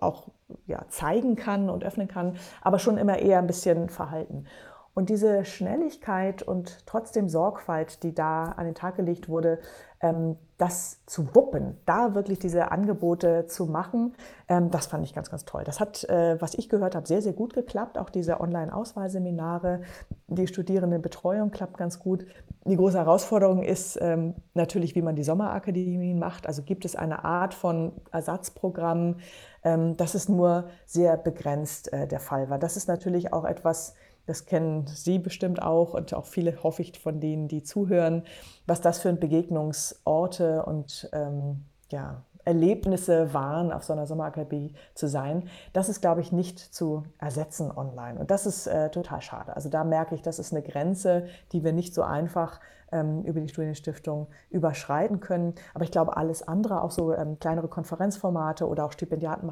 [0.00, 0.28] auch
[0.66, 4.46] ja, zeigen kann und öffnen kann, aber schon immer eher ein bisschen verhalten.
[4.94, 9.58] Und diese Schnelligkeit und trotzdem Sorgfalt, die da an den Tag gelegt wurde,
[10.00, 14.14] ähm, das zu wuppen, da wirklich diese Angebote zu machen,
[14.48, 15.64] ähm, das fand ich ganz, ganz toll.
[15.64, 17.96] Das hat, äh, was ich gehört habe, sehr, sehr gut geklappt.
[17.96, 19.80] Auch diese Online-Auswahlseminare,
[20.26, 22.26] die Studierendenbetreuung klappt ganz gut.
[22.66, 26.46] Die große Herausforderung ist ähm, natürlich, wie man die Sommerakademien macht.
[26.46, 29.16] Also gibt es eine Art von Ersatzprogramm,
[29.64, 32.58] das ist nur sehr begrenzt äh, der Fall war.
[32.58, 33.94] Das ist natürlich auch etwas,
[34.26, 38.22] das kennen Sie bestimmt auch und auch viele, hoffe ich, von denen, die zuhören,
[38.66, 45.48] was das für Begegnungsorte und ähm, ja, Erlebnisse waren, auf so einer Sommerakademie zu sein.
[45.72, 48.18] Das ist, glaube ich, nicht zu ersetzen online.
[48.18, 49.54] Und das ist äh, total schade.
[49.54, 53.40] Also da merke ich, das ist eine Grenze, die wir nicht so einfach ähm, über
[53.40, 55.54] die Studienstiftung überschreiten können.
[55.72, 59.50] Aber ich glaube, alles andere, auch so ähm, kleinere Konferenzformate oder auch Stipendiaten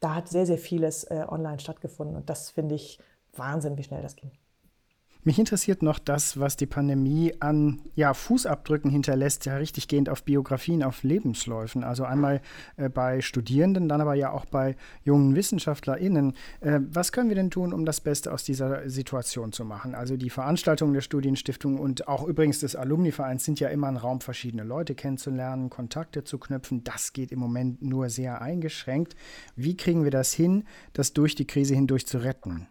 [0.00, 2.16] da hat sehr, sehr vieles äh, online stattgefunden.
[2.16, 3.00] Und das finde ich
[3.38, 4.32] Wahnsinn, wie schnell das ging.
[5.24, 10.22] Mich interessiert noch das, was die Pandemie an ja, Fußabdrücken hinterlässt, ja richtig gehend auf
[10.22, 11.82] Biografien, auf Lebensläufen.
[11.82, 12.40] Also einmal
[12.76, 16.34] äh, bei Studierenden, dann aber ja auch bei jungen WissenschaftlerInnen.
[16.60, 19.94] Äh, was können wir denn tun, um das Beste aus dieser Situation zu machen?
[19.94, 24.20] Also die Veranstaltungen der Studienstiftung und auch übrigens des Alumni-Vereins sind ja immer ein Raum,
[24.20, 26.84] verschiedene Leute kennenzulernen, Kontakte zu knüpfen.
[26.84, 29.16] Das geht im Moment nur sehr eingeschränkt.
[29.56, 32.68] Wie kriegen wir das hin, das durch die Krise hindurch zu retten?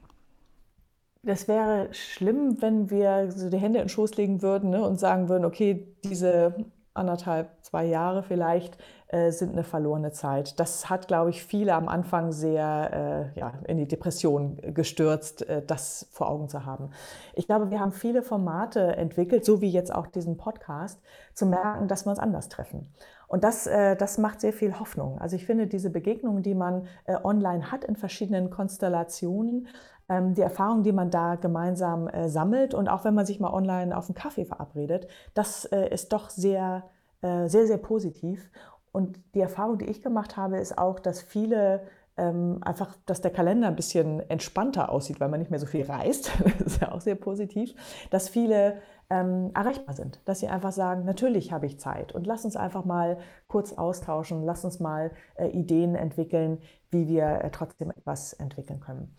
[1.23, 4.99] Das wäre schlimm, wenn wir so die Hände in den Schoß legen würden ne, und
[4.99, 6.55] sagen würden, okay, diese
[6.93, 8.77] anderthalb, zwei Jahre vielleicht
[9.07, 10.59] äh, sind eine verlorene Zeit.
[10.59, 15.61] Das hat, glaube ich, viele am Anfang sehr äh, ja, in die Depression gestürzt, äh,
[15.65, 16.89] das vor Augen zu haben.
[17.33, 20.99] Ich glaube, wir haben viele Formate entwickelt, so wie jetzt auch diesen Podcast,
[21.33, 22.91] zu merken, dass wir uns anders treffen.
[23.27, 25.19] Und das, äh, das macht sehr viel Hoffnung.
[25.19, 29.67] Also ich finde, diese Begegnungen, die man äh, online hat in verschiedenen Konstellationen,
[30.09, 33.95] die Erfahrung, die man da gemeinsam äh, sammelt und auch wenn man sich mal online
[33.97, 36.83] auf einen Kaffee verabredet, das äh, ist doch sehr,
[37.21, 38.49] äh, sehr, sehr positiv.
[38.91, 41.81] Und die Erfahrung, die ich gemacht habe, ist auch, dass viele
[42.17, 45.85] ähm, einfach, dass der Kalender ein bisschen entspannter aussieht, weil man nicht mehr so viel
[45.85, 46.31] reist.
[46.57, 47.75] Das ist ja auch sehr positiv.
[48.09, 52.43] Dass viele ähm, erreichbar sind, dass sie einfach sagen, natürlich habe ich Zeit und lass
[52.43, 53.17] uns einfach mal
[53.47, 59.15] kurz austauschen, lass uns mal äh, Ideen entwickeln, wie wir äh, trotzdem etwas entwickeln können.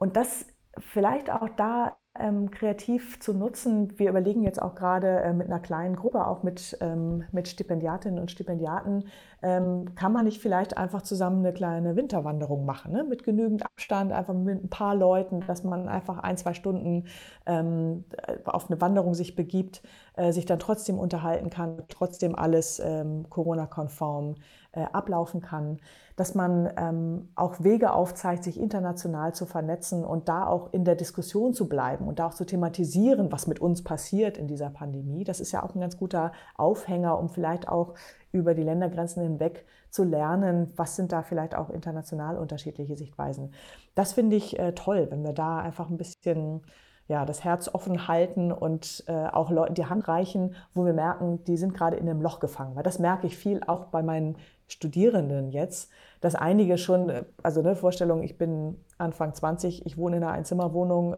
[0.00, 0.46] Und das
[0.78, 3.98] vielleicht auch da ähm, kreativ zu nutzen.
[3.98, 8.18] Wir überlegen jetzt auch gerade äh, mit einer kleinen Gruppe, auch mit, ähm, mit Stipendiatinnen
[8.18, 9.04] und Stipendiaten,
[9.42, 13.04] ähm, kann man nicht vielleicht einfach zusammen eine kleine Winterwanderung machen, ne?
[13.04, 17.04] mit genügend Abstand, einfach mit ein paar Leuten, dass man einfach ein, zwei Stunden
[17.46, 18.04] ähm,
[18.44, 19.82] auf eine Wanderung sich begibt,
[20.16, 24.34] äh, sich dann trotzdem unterhalten kann, trotzdem alles ähm, Corona-konform
[24.72, 25.78] äh, ablaufen kann
[26.20, 30.94] dass man ähm, auch Wege aufzeigt, sich international zu vernetzen und da auch in der
[30.94, 35.24] Diskussion zu bleiben und da auch zu thematisieren, was mit uns passiert in dieser Pandemie.
[35.24, 37.94] Das ist ja auch ein ganz guter Aufhänger, um vielleicht auch
[38.32, 43.54] über die Ländergrenzen hinweg zu lernen, was sind da vielleicht auch international unterschiedliche Sichtweisen.
[43.94, 46.60] Das finde ich äh, toll, wenn wir da einfach ein bisschen
[47.08, 51.42] ja, das Herz offen halten und äh, auch Leuten die Hand reichen, wo wir merken,
[51.44, 52.76] die sind gerade in einem Loch gefangen.
[52.76, 54.36] Weil das merke ich viel auch bei meinen
[54.72, 60.18] Studierenden jetzt, dass einige schon, äh, also eine Vorstellung, ich bin Anfang 20, ich wohne
[60.18, 61.16] in einer Einzimmerwohnung,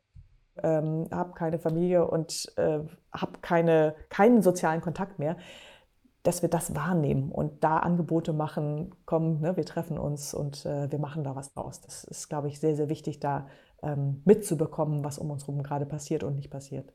[0.63, 2.81] ähm, habe keine Familie und äh,
[3.13, 5.37] habe keine, keinen sozialen Kontakt mehr,
[6.23, 10.91] dass wir das wahrnehmen und da Angebote machen, komm, ne, wir treffen uns und äh,
[10.91, 11.81] wir machen da was draus.
[11.81, 13.49] Das ist, glaube ich, sehr, sehr wichtig, da
[13.83, 16.93] ähm, mitzubekommen, was um uns herum gerade passiert und nicht passiert.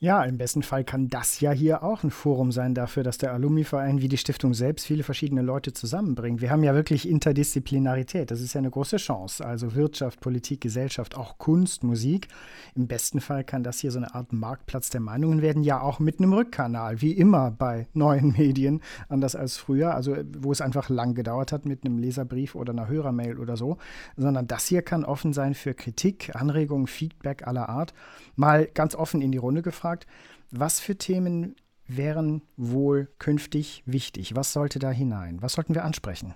[0.00, 3.32] Ja, im besten Fall kann das ja hier auch ein Forum sein dafür, dass der
[3.32, 6.40] Alumni-Verein wie die Stiftung selbst viele verschiedene Leute zusammenbringt.
[6.40, 8.30] Wir haben ja wirklich Interdisziplinarität.
[8.30, 9.44] Das ist ja eine große Chance.
[9.44, 12.28] Also Wirtschaft, Politik, Gesellschaft, auch Kunst, Musik.
[12.76, 15.98] Im besten Fall kann das hier so eine Art Marktplatz der Meinungen werden, ja auch
[15.98, 20.90] mit einem Rückkanal, wie immer bei neuen Medien, anders als früher, also wo es einfach
[20.90, 23.78] lang gedauert hat mit einem Leserbrief oder einer Hörermail oder so,
[24.16, 27.94] sondern das hier kann offen sein für Kritik, Anregungen, Feedback aller Art.
[28.36, 30.06] Mal ganz offen in die Runde gefragt gefragt,
[30.50, 34.36] was für Themen wären wohl künftig wichtig?
[34.36, 35.40] Was sollte da hinein?
[35.40, 36.34] Was sollten wir ansprechen?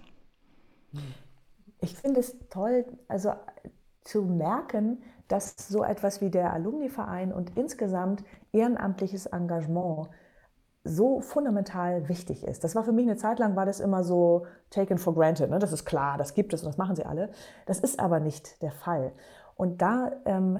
[1.80, 3.32] Ich finde es toll, also
[4.02, 10.08] zu merken, dass so etwas wie der Alumni-Verein und insgesamt ehrenamtliches Engagement
[10.84, 12.64] so fundamental wichtig ist.
[12.64, 15.48] Das war für mich eine Zeit lang, war das immer so taken for granted.
[15.48, 15.58] Ne?
[15.58, 17.30] Das ist klar, das gibt es und das machen sie alle.
[17.66, 19.12] Das ist aber nicht der Fall.
[19.54, 20.58] Und da ähm,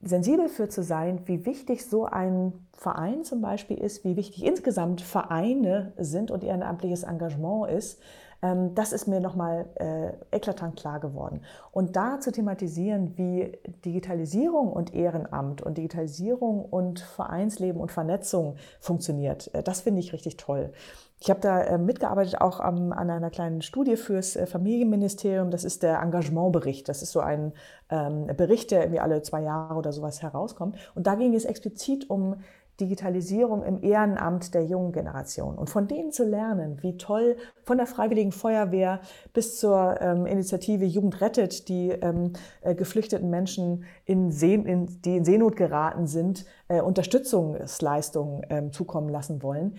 [0.00, 5.00] sensibel für zu sein, wie wichtig so ein Verein zum Beispiel ist, wie wichtig insgesamt
[5.00, 8.00] Vereine sind und ehrenamtliches Engagement ist,
[8.40, 11.40] das ist mir nochmal äh, eklatant klar geworden.
[11.72, 19.52] Und da zu thematisieren, wie Digitalisierung und Ehrenamt und Digitalisierung und Vereinsleben und Vernetzung funktioniert,
[19.54, 20.72] äh, das finde ich richtig toll.
[21.20, 25.50] Ich habe da äh, mitgearbeitet auch an einer kleinen Studie fürs äh, Familienministerium.
[25.50, 26.88] Das ist der Engagementbericht.
[26.88, 27.52] Das ist so ein
[27.90, 30.76] ähm, Bericht, der irgendwie alle zwei Jahre oder sowas herauskommt.
[30.94, 32.36] Und da ging es explizit um
[32.80, 35.58] Digitalisierung im Ehrenamt der jungen Generation.
[35.58, 39.00] Und von denen zu lernen, wie toll von der Freiwilligen Feuerwehr
[39.32, 45.16] bis zur ähm, Initiative Jugend rettet, die ähm, äh, geflüchteten Menschen, in Seen, in, die
[45.16, 49.76] in Seenot geraten sind, äh, Unterstützungsleistungen ähm, zukommen lassen wollen.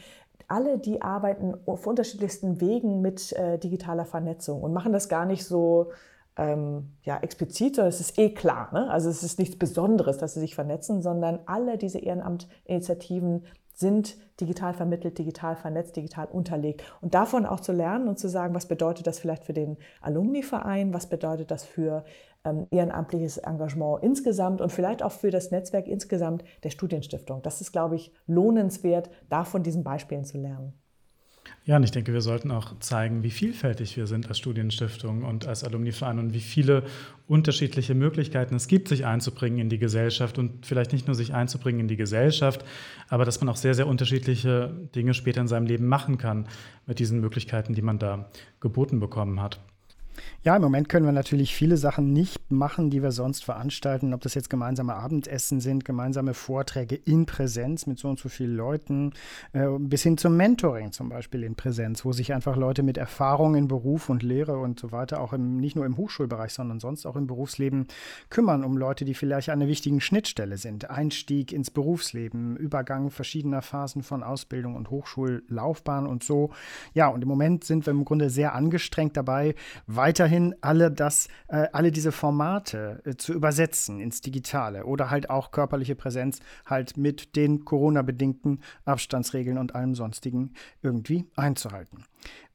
[0.48, 5.46] Alle, die arbeiten auf unterschiedlichsten Wegen mit äh, digitaler Vernetzung und machen das gar nicht
[5.46, 5.92] so
[6.38, 8.70] ähm, ja, explizit, sondern es ist eh klar.
[8.74, 8.90] Ne?
[8.90, 13.46] Also es ist nichts Besonderes, dass sie sich vernetzen, sondern alle diese Ehrenamtinitiativen
[13.80, 16.84] sind digital vermittelt, digital vernetzt, digital unterlegt.
[17.02, 20.94] Und davon auch zu lernen und zu sagen, was bedeutet das vielleicht für den Alumni-Verein,
[20.94, 22.04] was bedeutet das für
[22.44, 27.42] ähm, ehrenamtliches Engagement insgesamt und vielleicht auch für das Netzwerk insgesamt der Studienstiftung.
[27.42, 30.74] Das ist, glaube ich, lohnenswert, da von diesen Beispielen zu lernen.
[31.66, 35.48] Ja, und ich denke, wir sollten auch zeigen, wie vielfältig wir sind als Studienstiftung und
[35.48, 36.84] als Alumni-Verein und wie viele
[37.28, 41.82] unterschiedliche Möglichkeiten es gibt, sich einzubringen in die Gesellschaft und vielleicht nicht nur sich einzubringen
[41.82, 42.66] in die Gesellschaft,
[43.08, 46.48] aber dass man auch sehr, sehr unterschiedliche Dinge später in seinem Leben machen kann
[46.88, 49.60] mit diesen Möglichkeiten, die man da geboten bekommen hat.
[50.42, 54.22] Ja, im Moment können wir natürlich viele Sachen nicht machen, die wir sonst veranstalten, ob
[54.22, 59.12] das jetzt gemeinsame Abendessen sind, gemeinsame Vorträge in Präsenz mit so und so vielen Leuten,
[59.52, 63.56] äh, bis hin zum Mentoring zum Beispiel in Präsenz, wo sich einfach Leute mit Erfahrung
[63.56, 67.06] in Beruf und Lehre und so weiter, auch im, nicht nur im Hochschulbereich, sondern sonst
[67.06, 67.88] auch im Berufsleben
[68.30, 70.90] kümmern, um Leute, die vielleicht an einer wichtigen Schnittstelle sind.
[70.90, 76.52] Einstieg ins Berufsleben, Übergang verschiedener Phasen von Ausbildung und Hochschullaufbahn und so.
[76.94, 79.54] Ja, und im Moment sind wir im Grunde sehr angestrengt dabei,
[79.86, 85.30] weiter weiterhin alle das, äh, alle diese Formate äh, zu übersetzen ins Digitale oder halt
[85.30, 92.06] auch körperliche Präsenz halt mit den Corona-bedingten Abstandsregeln und allem sonstigen irgendwie einzuhalten.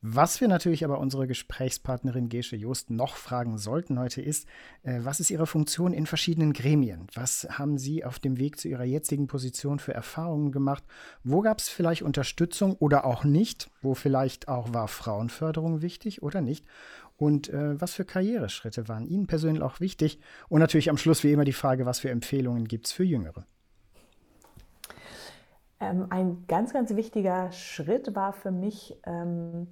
[0.07, 4.47] Was wir natürlich aber unsere Gesprächspartnerin Gesche Jost noch fragen sollten heute ist,
[4.83, 7.07] äh, was ist Ihre Funktion in verschiedenen Gremien?
[7.15, 10.85] Was haben Sie auf dem Weg zu Ihrer jetzigen Position für Erfahrungen gemacht?
[11.23, 13.71] Wo gab es vielleicht Unterstützung oder auch nicht?
[13.81, 16.67] Wo vielleicht auch war Frauenförderung wichtig oder nicht?
[17.17, 20.19] Und äh, was für Karriereschritte waren Ihnen persönlich auch wichtig?
[20.49, 23.47] Und natürlich am Schluss wie immer die Frage, was für Empfehlungen gibt es für Jüngere?
[25.81, 29.69] Ähm, ein ganz, ganz wichtiger Schritt war für mich, ähm,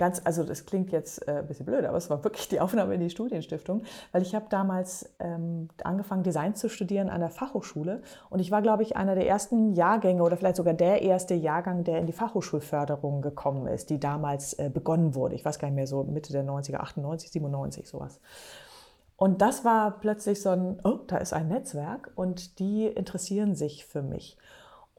[0.00, 2.94] ganz, also das klingt jetzt äh, ein bisschen blöd, aber es war wirklich die Aufnahme
[2.94, 3.82] in die Studienstiftung,
[4.12, 8.62] weil ich habe damals ähm, angefangen, Design zu studieren an der Fachhochschule und ich war,
[8.62, 12.14] glaube ich, einer der ersten Jahrgänge oder vielleicht sogar der erste Jahrgang, der in die
[12.14, 15.34] Fachhochschulförderung gekommen ist, die damals äh, begonnen wurde.
[15.34, 18.20] Ich weiß gar nicht mehr, so Mitte der 90er, 98, 97, sowas.
[19.16, 23.84] Und das war plötzlich so ein, oh, da ist ein Netzwerk und die interessieren sich
[23.84, 24.38] für mich.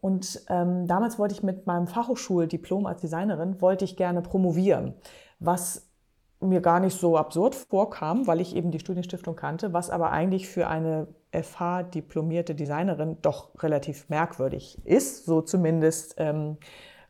[0.01, 4.95] Und ähm, damals wollte ich mit meinem Fachhochschuldiplom als Designerin, wollte ich gerne promovieren,
[5.39, 5.87] was
[6.39, 10.49] mir gar nicht so absurd vorkam, weil ich eben die Studienstiftung kannte, was aber eigentlich
[10.49, 16.57] für eine FH-diplomierte Designerin doch relativ merkwürdig ist, so zumindest ähm,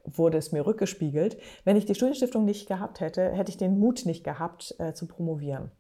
[0.04, 1.38] wurde es mir rückgespiegelt.
[1.64, 5.08] Wenn ich die Studienstiftung nicht gehabt hätte, hätte ich den Mut nicht gehabt, äh, zu
[5.08, 5.72] promovieren.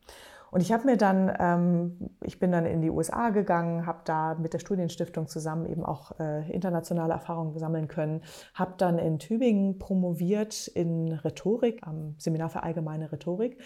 [0.51, 4.35] Und ich habe mir dann, ähm, ich bin dann in die USA gegangen, habe da
[4.35, 8.21] mit der Studienstiftung zusammen eben auch äh, internationale Erfahrungen sammeln können,
[8.53, 13.59] habe dann in Tübingen promoviert in Rhetorik, am Seminar für allgemeine Rhetorik,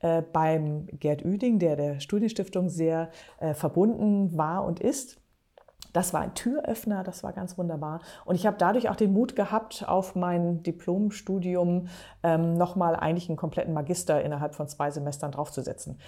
[0.00, 5.22] äh, beim Gerd Üding, der der Studienstiftung sehr äh, verbunden war und ist.
[5.92, 8.00] Das war ein Türöffner, das war ganz wunderbar.
[8.24, 11.88] Und ich habe dadurch auch den Mut gehabt, auf mein Diplomstudium
[12.22, 15.98] ähm, nochmal eigentlich einen kompletten Magister innerhalb von zwei Semestern draufzusetzen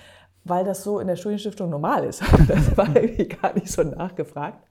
[0.45, 2.23] weil das so in der Studienstiftung normal ist.
[2.49, 4.63] Das war irgendwie gar nicht so nachgefragt.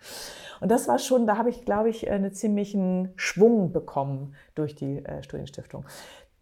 [0.61, 5.03] Und das war schon, da habe ich, glaube ich, einen ziemlichen Schwung bekommen durch die
[5.03, 5.85] äh, Studienstiftung.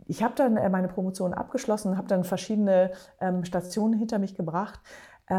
[0.06, 4.80] Ich habe dann äh, meine Promotion abgeschlossen, habe dann verschiedene ähm, Stationen hinter mich gebracht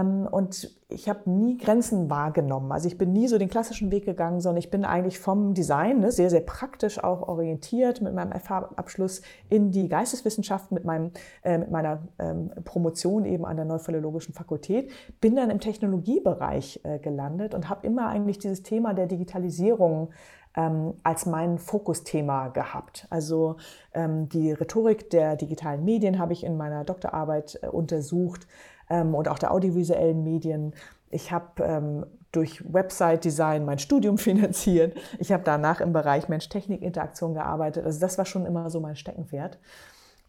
[0.00, 2.72] und ich habe nie Grenzen wahrgenommen.
[2.72, 6.00] Also ich bin nie so den klassischen Weg gegangen, sondern ich bin eigentlich vom Design
[6.00, 11.10] ne, sehr, sehr praktisch auch orientiert mit meinem FH-Abschluss in die Geisteswissenschaften, mit, meinem,
[11.42, 14.90] äh, mit meiner ähm, Promotion eben an der Neuphilologischen Fakultät,
[15.20, 20.10] bin dann im Technologiebereich äh, gelandet und habe immer eigentlich dieses Thema der Digitalisierung
[20.56, 23.06] ähm, als mein Fokusthema gehabt.
[23.10, 23.56] Also
[23.94, 28.46] ähm, die Rhetorik der digitalen Medien habe ich in meiner Doktorarbeit äh, untersucht
[28.90, 30.74] ähm, und auch der audiovisuellen Medien.
[31.10, 34.96] Ich habe ähm, durch Website-Design mein Studium finanziert.
[35.18, 37.84] Ich habe danach im Bereich Mensch-Technik-Interaktion gearbeitet.
[37.84, 39.58] Also das war schon immer so mein Steckenpferd.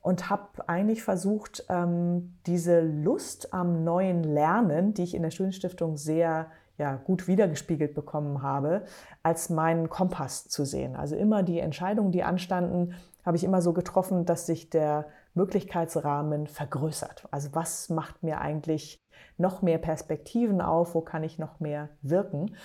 [0.01, 5.95] Und habe eigentlich versucht, ähm, diese Lust am neuen Lernen, die ich in der Studienstiftung
[5.95, 6.47] sehr
[6.77, 8.83] ja, gut wiedergespiegelt bekommen habe,
[9.21, 10.97] als meinen Kompass zu sehen.
[10.97, 12.95] Also immer die Entscheidungen, die anstanden,
[13.25, 17.27] habe ich immer so getroffen, dass sich der Möglichkeitsrahmen vergrößert.
[17.31, 19.03] Also was macht mir eigentlich
[19.37, 20.95] noch mehr Perspektiven auf?
[20.95, 22.55] Wo kann ich noch mehr wirken?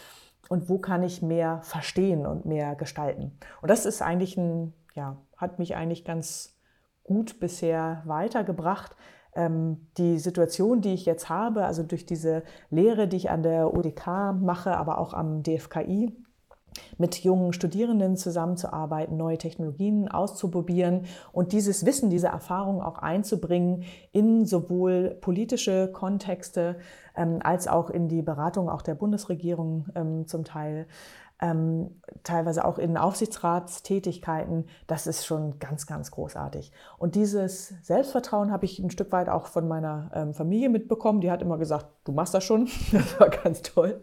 [0.49, 3.39] Und wo kann ich mehr verstehen und mehr gestalten?
[3.61, 6.59] Und das ist eigentlich ein, ja, hat mich eigentlich ganz
[7.05, 8.97] gut bisher weitergebracht.
[9.35, 13.75] Ähm, die Situation, die ich jetzt habe, also durch diese Lehre, die ich an der
[13.75, 16.17] UDK mache, aber auch am DFKI,
[16.97, 24.47] mit jungen Studierenden zusammenzuarbeiten, neue Technologien auszuprobieren und dieses Wissen, diese Erfahrung auch einzubringen in
[24.47, 26.77] sowohl politische Kontexte
[27.17, 30.87] ähm, als auch in die Beratung auch der Bundesregierung ähm, zum Teil
[31.41, 36.73] ähm, teilweise auch in Aufsichtsratstätigkeiten, das ist schon ganz, ganz großartig.
[36.99, 41.21] Und dieses Selbstvertrauen habe ich ein Stück weit auch von meiner ähm, Familie mitbekommen.
[41.21, 42.69] Die hat immer gesagt, du machst das schon.
[42.93, 44.03] Das war ganz toll.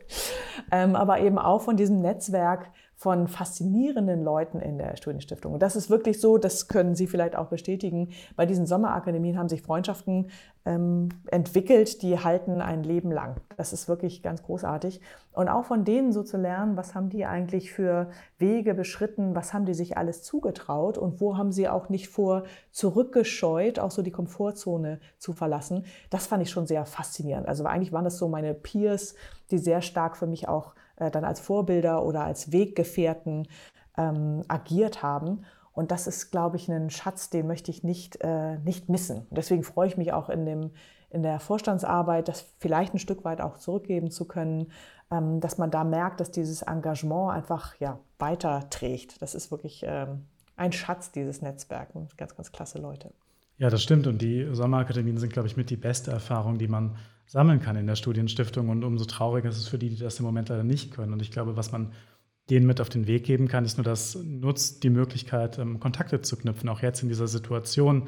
[0.71, 5.53] Ähm, aber eben auch von diesem Netzwerk von faszinierenden Leuten in der Studienstiftung.
[5.53, 8.09] Und das ist wirklich so, das können Sie vielleicht auch bestätigen.
[8.37, 10.29] Bei diesen Sommerakademien haben sich Freundschaften
[10.65, 13.41] ähm, entwickelt, die halten ein Leben lang.
[13.57, 15.01] Das ist wirklich ganz großartig.
[15.33, 19.53] Und auch von denen so zu lernen, was haben die eigentlich für Wege beschritten, was
[19.53, 24.01] haben die sich alles zugetraut und wo haben sie auch nicht vor zurückgescheut, auch so
[24.01, 25.85] die Komfortzone zu verlassen.
[26.09, 27.47] Das fand ich schon sehr faszinierend.
[27.47, 29.15] Also eigentlich waren das so meine Peers,
[29.51, 33.47] die sehr stark für mich auch äh, dann als Vorbilder oder als Weggefährten
[33.97, 35.45] ähm, agiert haben.
[35.71, 39.27] Und das ist, glaube ich, ein Schatz, den möchte ich nicht, äh, nicht missen.
[39.29, 40.71] Deswegen freue ich mich auch in, dem,
[41.09, 44.71] in der Vorstandsarbeit, das vielleicht ein Stück weit auch zurückgeben zu können,
[45.11, 49.21] ähm, dass man da merkt, dass dieses Engagement einfach ja, weiterträgt.
[49.21, 50.25] Das ist wirklich ähm,
[50.55, 53.11] ein Schatz, dieses Netzwerk ganz, ganz klasse Leute.
[53.57, 54.07] Ja, das stimmt.
[54.07, 56.97] Und die Sommerakademien sind, glaube ich, mit die beste Erfahrung, die man
[57.27, 58.69] sammeln kann in der Studienstiftung.
[58.69, 61.13] Und umso trauriger ist es für die, die das im Moment leider nicht können.
[61.13, 61.91] Und ich glaube, was man
[62.49, 66.21] denen mit auf den Weg geben kann, ist nur das, nutzt die Möglichkeit, ähm, Kontakte
[66.21, 68.03] zu knüpfen, auch jetzt in dieser Situation.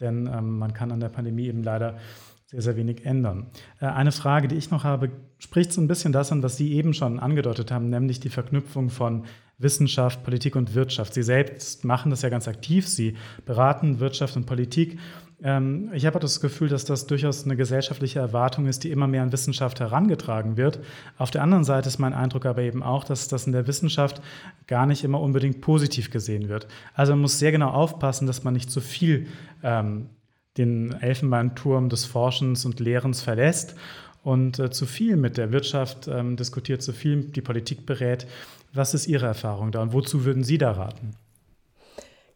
[0.00, 1.98] Denn ähm, man kann an der Pandemie eben leider
[2.46, 3.46] sehr, sehr wenig ändern.
[3.80, 6.72] Äh, eine Frage, die ich noch habe, spricht so ein bisschen das an, was Sie
[6.72, 9.24] eben schon angedeutet haben, nämlich die Verknüpfung von
[9.58, 11.14] Wissenschaft, Politik und Wirtschaft.
[11.14, 12.88] Sie selbst machen das ja ganz aktiv.
[12.88, 14.98] Sie beraten Wirtschaft und Politik.
[15.44, 19.22] Ähm, ich habe das Gefühl, dass das durchaus eine gesellschaftliche Erwartung ist, die immer mehr
[19.22, 20.80] an Wissenschaft herangetragen wird.
[21.18, 24.22] Auf der anderen Seite ist mein Eindruck aber eben auch, dass das in der Wissenschaft
[24.66, 26.66] gar nicht immer unbedingt positiv gesehen wird.
[26.94, 29.26] Also man muss sehr genau aufpassen, dass man nicht zu viel
[29.62, 30.08] ähm,
[30.56, 33.76] den Elfenbeinturm des Forschens und Lehrens verlässt
[34.22, 38.26] und äh, zu viel mit der Wirtschaft ähm, diskutiert, zu viel die Politik berät.
[38.72, 41.10] Was ist Ihre Erfahrung da und wozu würden Sie da raten?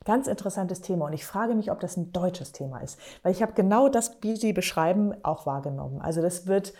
[0.08, 3.42] Ganz interessantes Thema und ich frage mich, ob das ein deutsches Thema ist, weil ich
[3.42, 6.00] habe genau das, wie Sie beschreiben, auch wahrgenommen.
[6.00, 6.72] Also das wird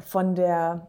[0.00, 0.88] von der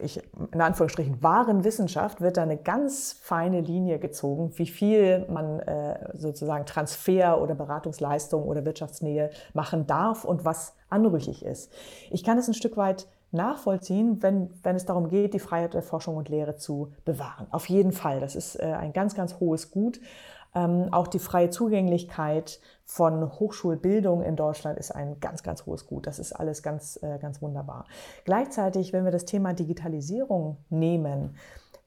[0.00, 0.20] ich,
[0.52, 6.10] in Anführungsstrichen wahren Wissenschaft wird da eine ganz feine Linie gezogen, wie viel man äh,
[6.14, 11.72] sozusagen Transfer oder Beratungsleistung oder Wirtschaftsnähe machen darf und was anrüchig ist.
[12.10, 15.82] Ich kann es ein Stück weit nachvollziehen, wenn, wenn es darum geht, die Freiheit der
[15.82, 17.46] Forschung und Lehre zu bewahren.
[17.50, 18.20] Auf jeden Fall.
[18.20, 20.00] Das ist äh, ein ganz, ganz hohes Gut.
[20.54, 26.06] Ähm, auch die freie Zugänglichkeit von Hochschulbildung in Deutschland ist ein ganz, ganz hohes Gut.
[26.06, 27.86] Das ist alles ganz, äh, ganz wunderbar.
[28.24, 31.36] Gleichzeitig, wenn wir das Thema Digitalisierung nehmen,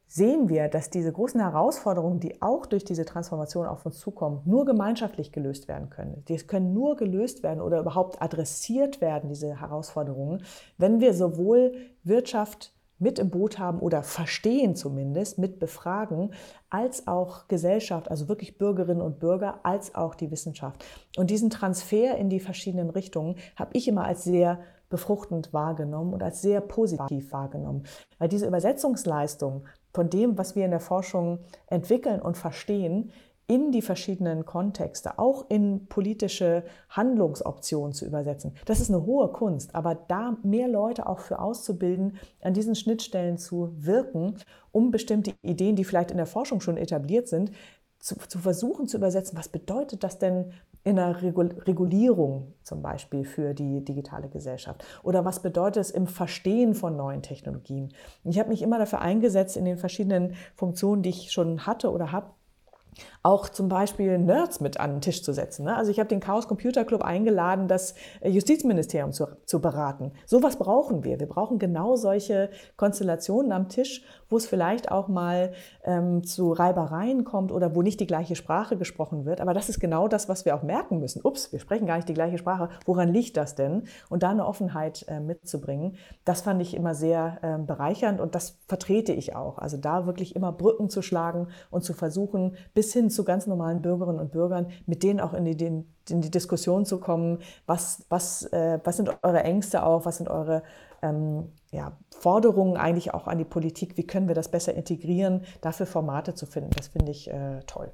[0.07, 4.65] sehen wir, dass diese großen Herausforderungen, die auch durch diese Transformation auf uns zukommen, nur
[4.65, 6.23] gemeinschaftlich gelöst werden können.
[6.27, 10.43] Die können nur gelöst werden oder überhaupt adressiert werden, diese Herausforderungen,
[10.77, 16.33] wenn wir sowohl Wirtschaft, mit im Boot haben oder verstehen zumindest, mit befragen,
[16.69, 20.85] als auch Gesellschaft, also wirklich Bürgerinnen und Bürger, als auch die Wissenschaft.
[21.17, 26.23] Und diesen Transfer in die verschiedenen Richtungen habe ich immer als sehr befruchtend wahrgenommen und
[26.23, 27.83] als sehr positiv wahrgenommen.
[28.17, 33.11] Weil diese Übersetzungsleistung von dem, was wir in der Forschung entwickeln und verstehen,
[33.47, 38.53] in die verschiedenen Kontexte, auch in politische Handlungsoptionen zu übersetzen.
[38.65, 43.37] Das ist eine hohe Kunst, aber da mehr Leute auch für auszubilden, an diesen Schnittstellen
[43.37, 44.35] zu wirken,
[44.71, 47.51] um bestimmte Ideen, die vielleicht in der Forschung schon etabliert sind,
[47.99, 50.51] zu, zu versuchen zu übersetzen, was bedeutet das denn
[50.83, 54.85] in einer Regulierung zum Beispiel für die digitale Gesellschaft?
[55.01, 57.91] Oder was bedeutet es im Verstehen von neuen Technologien?
[58.23, 62.11] Ich habe mich immer dafür eingesetzt, in den verschiedenen Funktionen, die ich schon hatte oder
[62.11, 62.27] habe,
[63.23, 65.65] auch zum Beispiel Nerds mit an den Tisch zu setzen.
[65.65, 65.75] Ne?
[65.75, 70.11] Also ich habe den Chaos Computer Club eingeladen, das äh, Justizministerium zu, zu beraten.
[70.25, 71.19] Sowas brauchen wir.
[71.19, 75.53] Wir brauchen genau solche Konstellationen am Tisch, wo es vielleicht auch mal
[75.83, 79.41] ähm, zu Reibereien kommt oder wo nicht die gleiche Sprache gesprochen wird.
[79.41, 81.21] Aber das ist genau das, was wir auch merken müssen.
[81.23, 82.69] Ups, wir sprechen gar nicht die gleiche Sprache.
[82.85, 83.83] Woran liegt das denn?
[84.09, 88.57] Und da eine Offenheit äh, mitzubringen, das fand ich immer sehr äh, bereichernd und das
[88.67, 89.57] vertrete ich auch.
[89.57, 93.81] Also da wirklich immer Brücken zu schlagen und zu versuchen, bis hin zu ganz normalen
[93.81, 95.65] Bürgerinnen und Bürgern, mit denen auch in die,
[96.09, 100.29] in die Diskussion zu kommen, was, was, äh, was sind eure Ängste auch, was sind
[100.29, 100.63] eure
[101.01, 105.85] ähm, ja, Forderungen eigentlich auch an die Politik, wie können wir das besser integrieren, dafür
[105.85, 106.71] Formate zu finden.
[106.75, 107.91] Das finde ich äh, toll.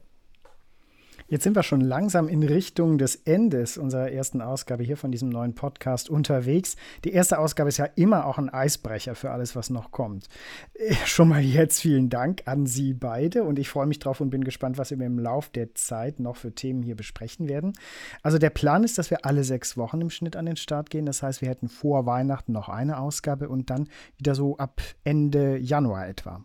[1.32, 5.30] Jetzt sind wir schon langsam in Richtung des Endes unserer ersten Ausgabe hier von diesem
[5.30, 6.76] neuen Podcast unterwegs.
[7.06, 10.28] Die erste Ausgabe ist ja immer auch ein Eisbrecher für alles, was noch kommt.
[10.74, 14.30] Äh, schon mal jetzt vielen Dank an Sie beide und ich freue mich drauf und
[14.30, 17.72] bin gespannt, was wir im Lauf der Zeit noch für Themen hier besprechen werden.
[18.24, 21.06] Also der Plan ist, dass wir alle sechs Wochen im Schnitt an den Start gehen.
[21.06, 25.56] Das heißt, wir hätten vor Weihnachten noch eine Ausgabe und dann wieder so ab Ende
[25.56, 26.44] Januar etwa.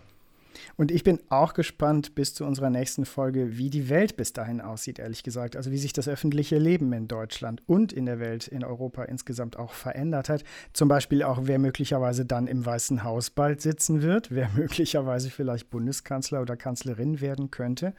[0.77, 4.61] Und ich bin auch gespannt bis zu unserer nächsten Folge, wie die Welt bis dahin
[4.61, 5.55] aussieht, ehrlich gesagt.
[5.55, 9.57] Also wie sich das öffentliche Leben in Deutschland und in der Welt, in Europa insgesamt
[9.57, 10.43] auch verändert hat.
[10.73, 15.69] Zum Beispiel auch, wer möglicherweise dann im Weißen Haus bald sitzen wird, wer möglicherweise vielleicht
[15.69, 17.93] Bundeskanzler oder Kanzlerin werden könnte.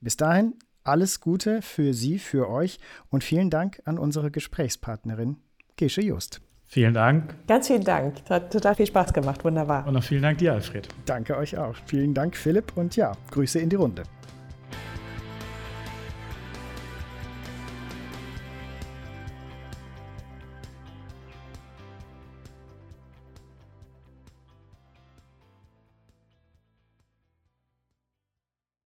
[0.00, 0.54] Bis dahin
[0.84, 2.78] alles Gute für Sie, für euch
[3.10, 5.36] und vielen Dank an unsere Gesprächspartnerin
[5.76, 6.47] Gesche Just.
[6.70, 7.34] Vielen Dank.
[7.46, 8.16] Ganz vielen Dank.
[8.28, 9.42] Hat total viel Spaß gemacht.
[9.42, 9.86] Wunderbar.
[9.86, 10.86] Und noch vielen Dank dir, Alfred.
[11.06, 11.74] Danke euch auch.
[11.86, 12.76] Vielen Dank, Philipp.
[12.76, 14.02] Und ja, Grüße in die Runde.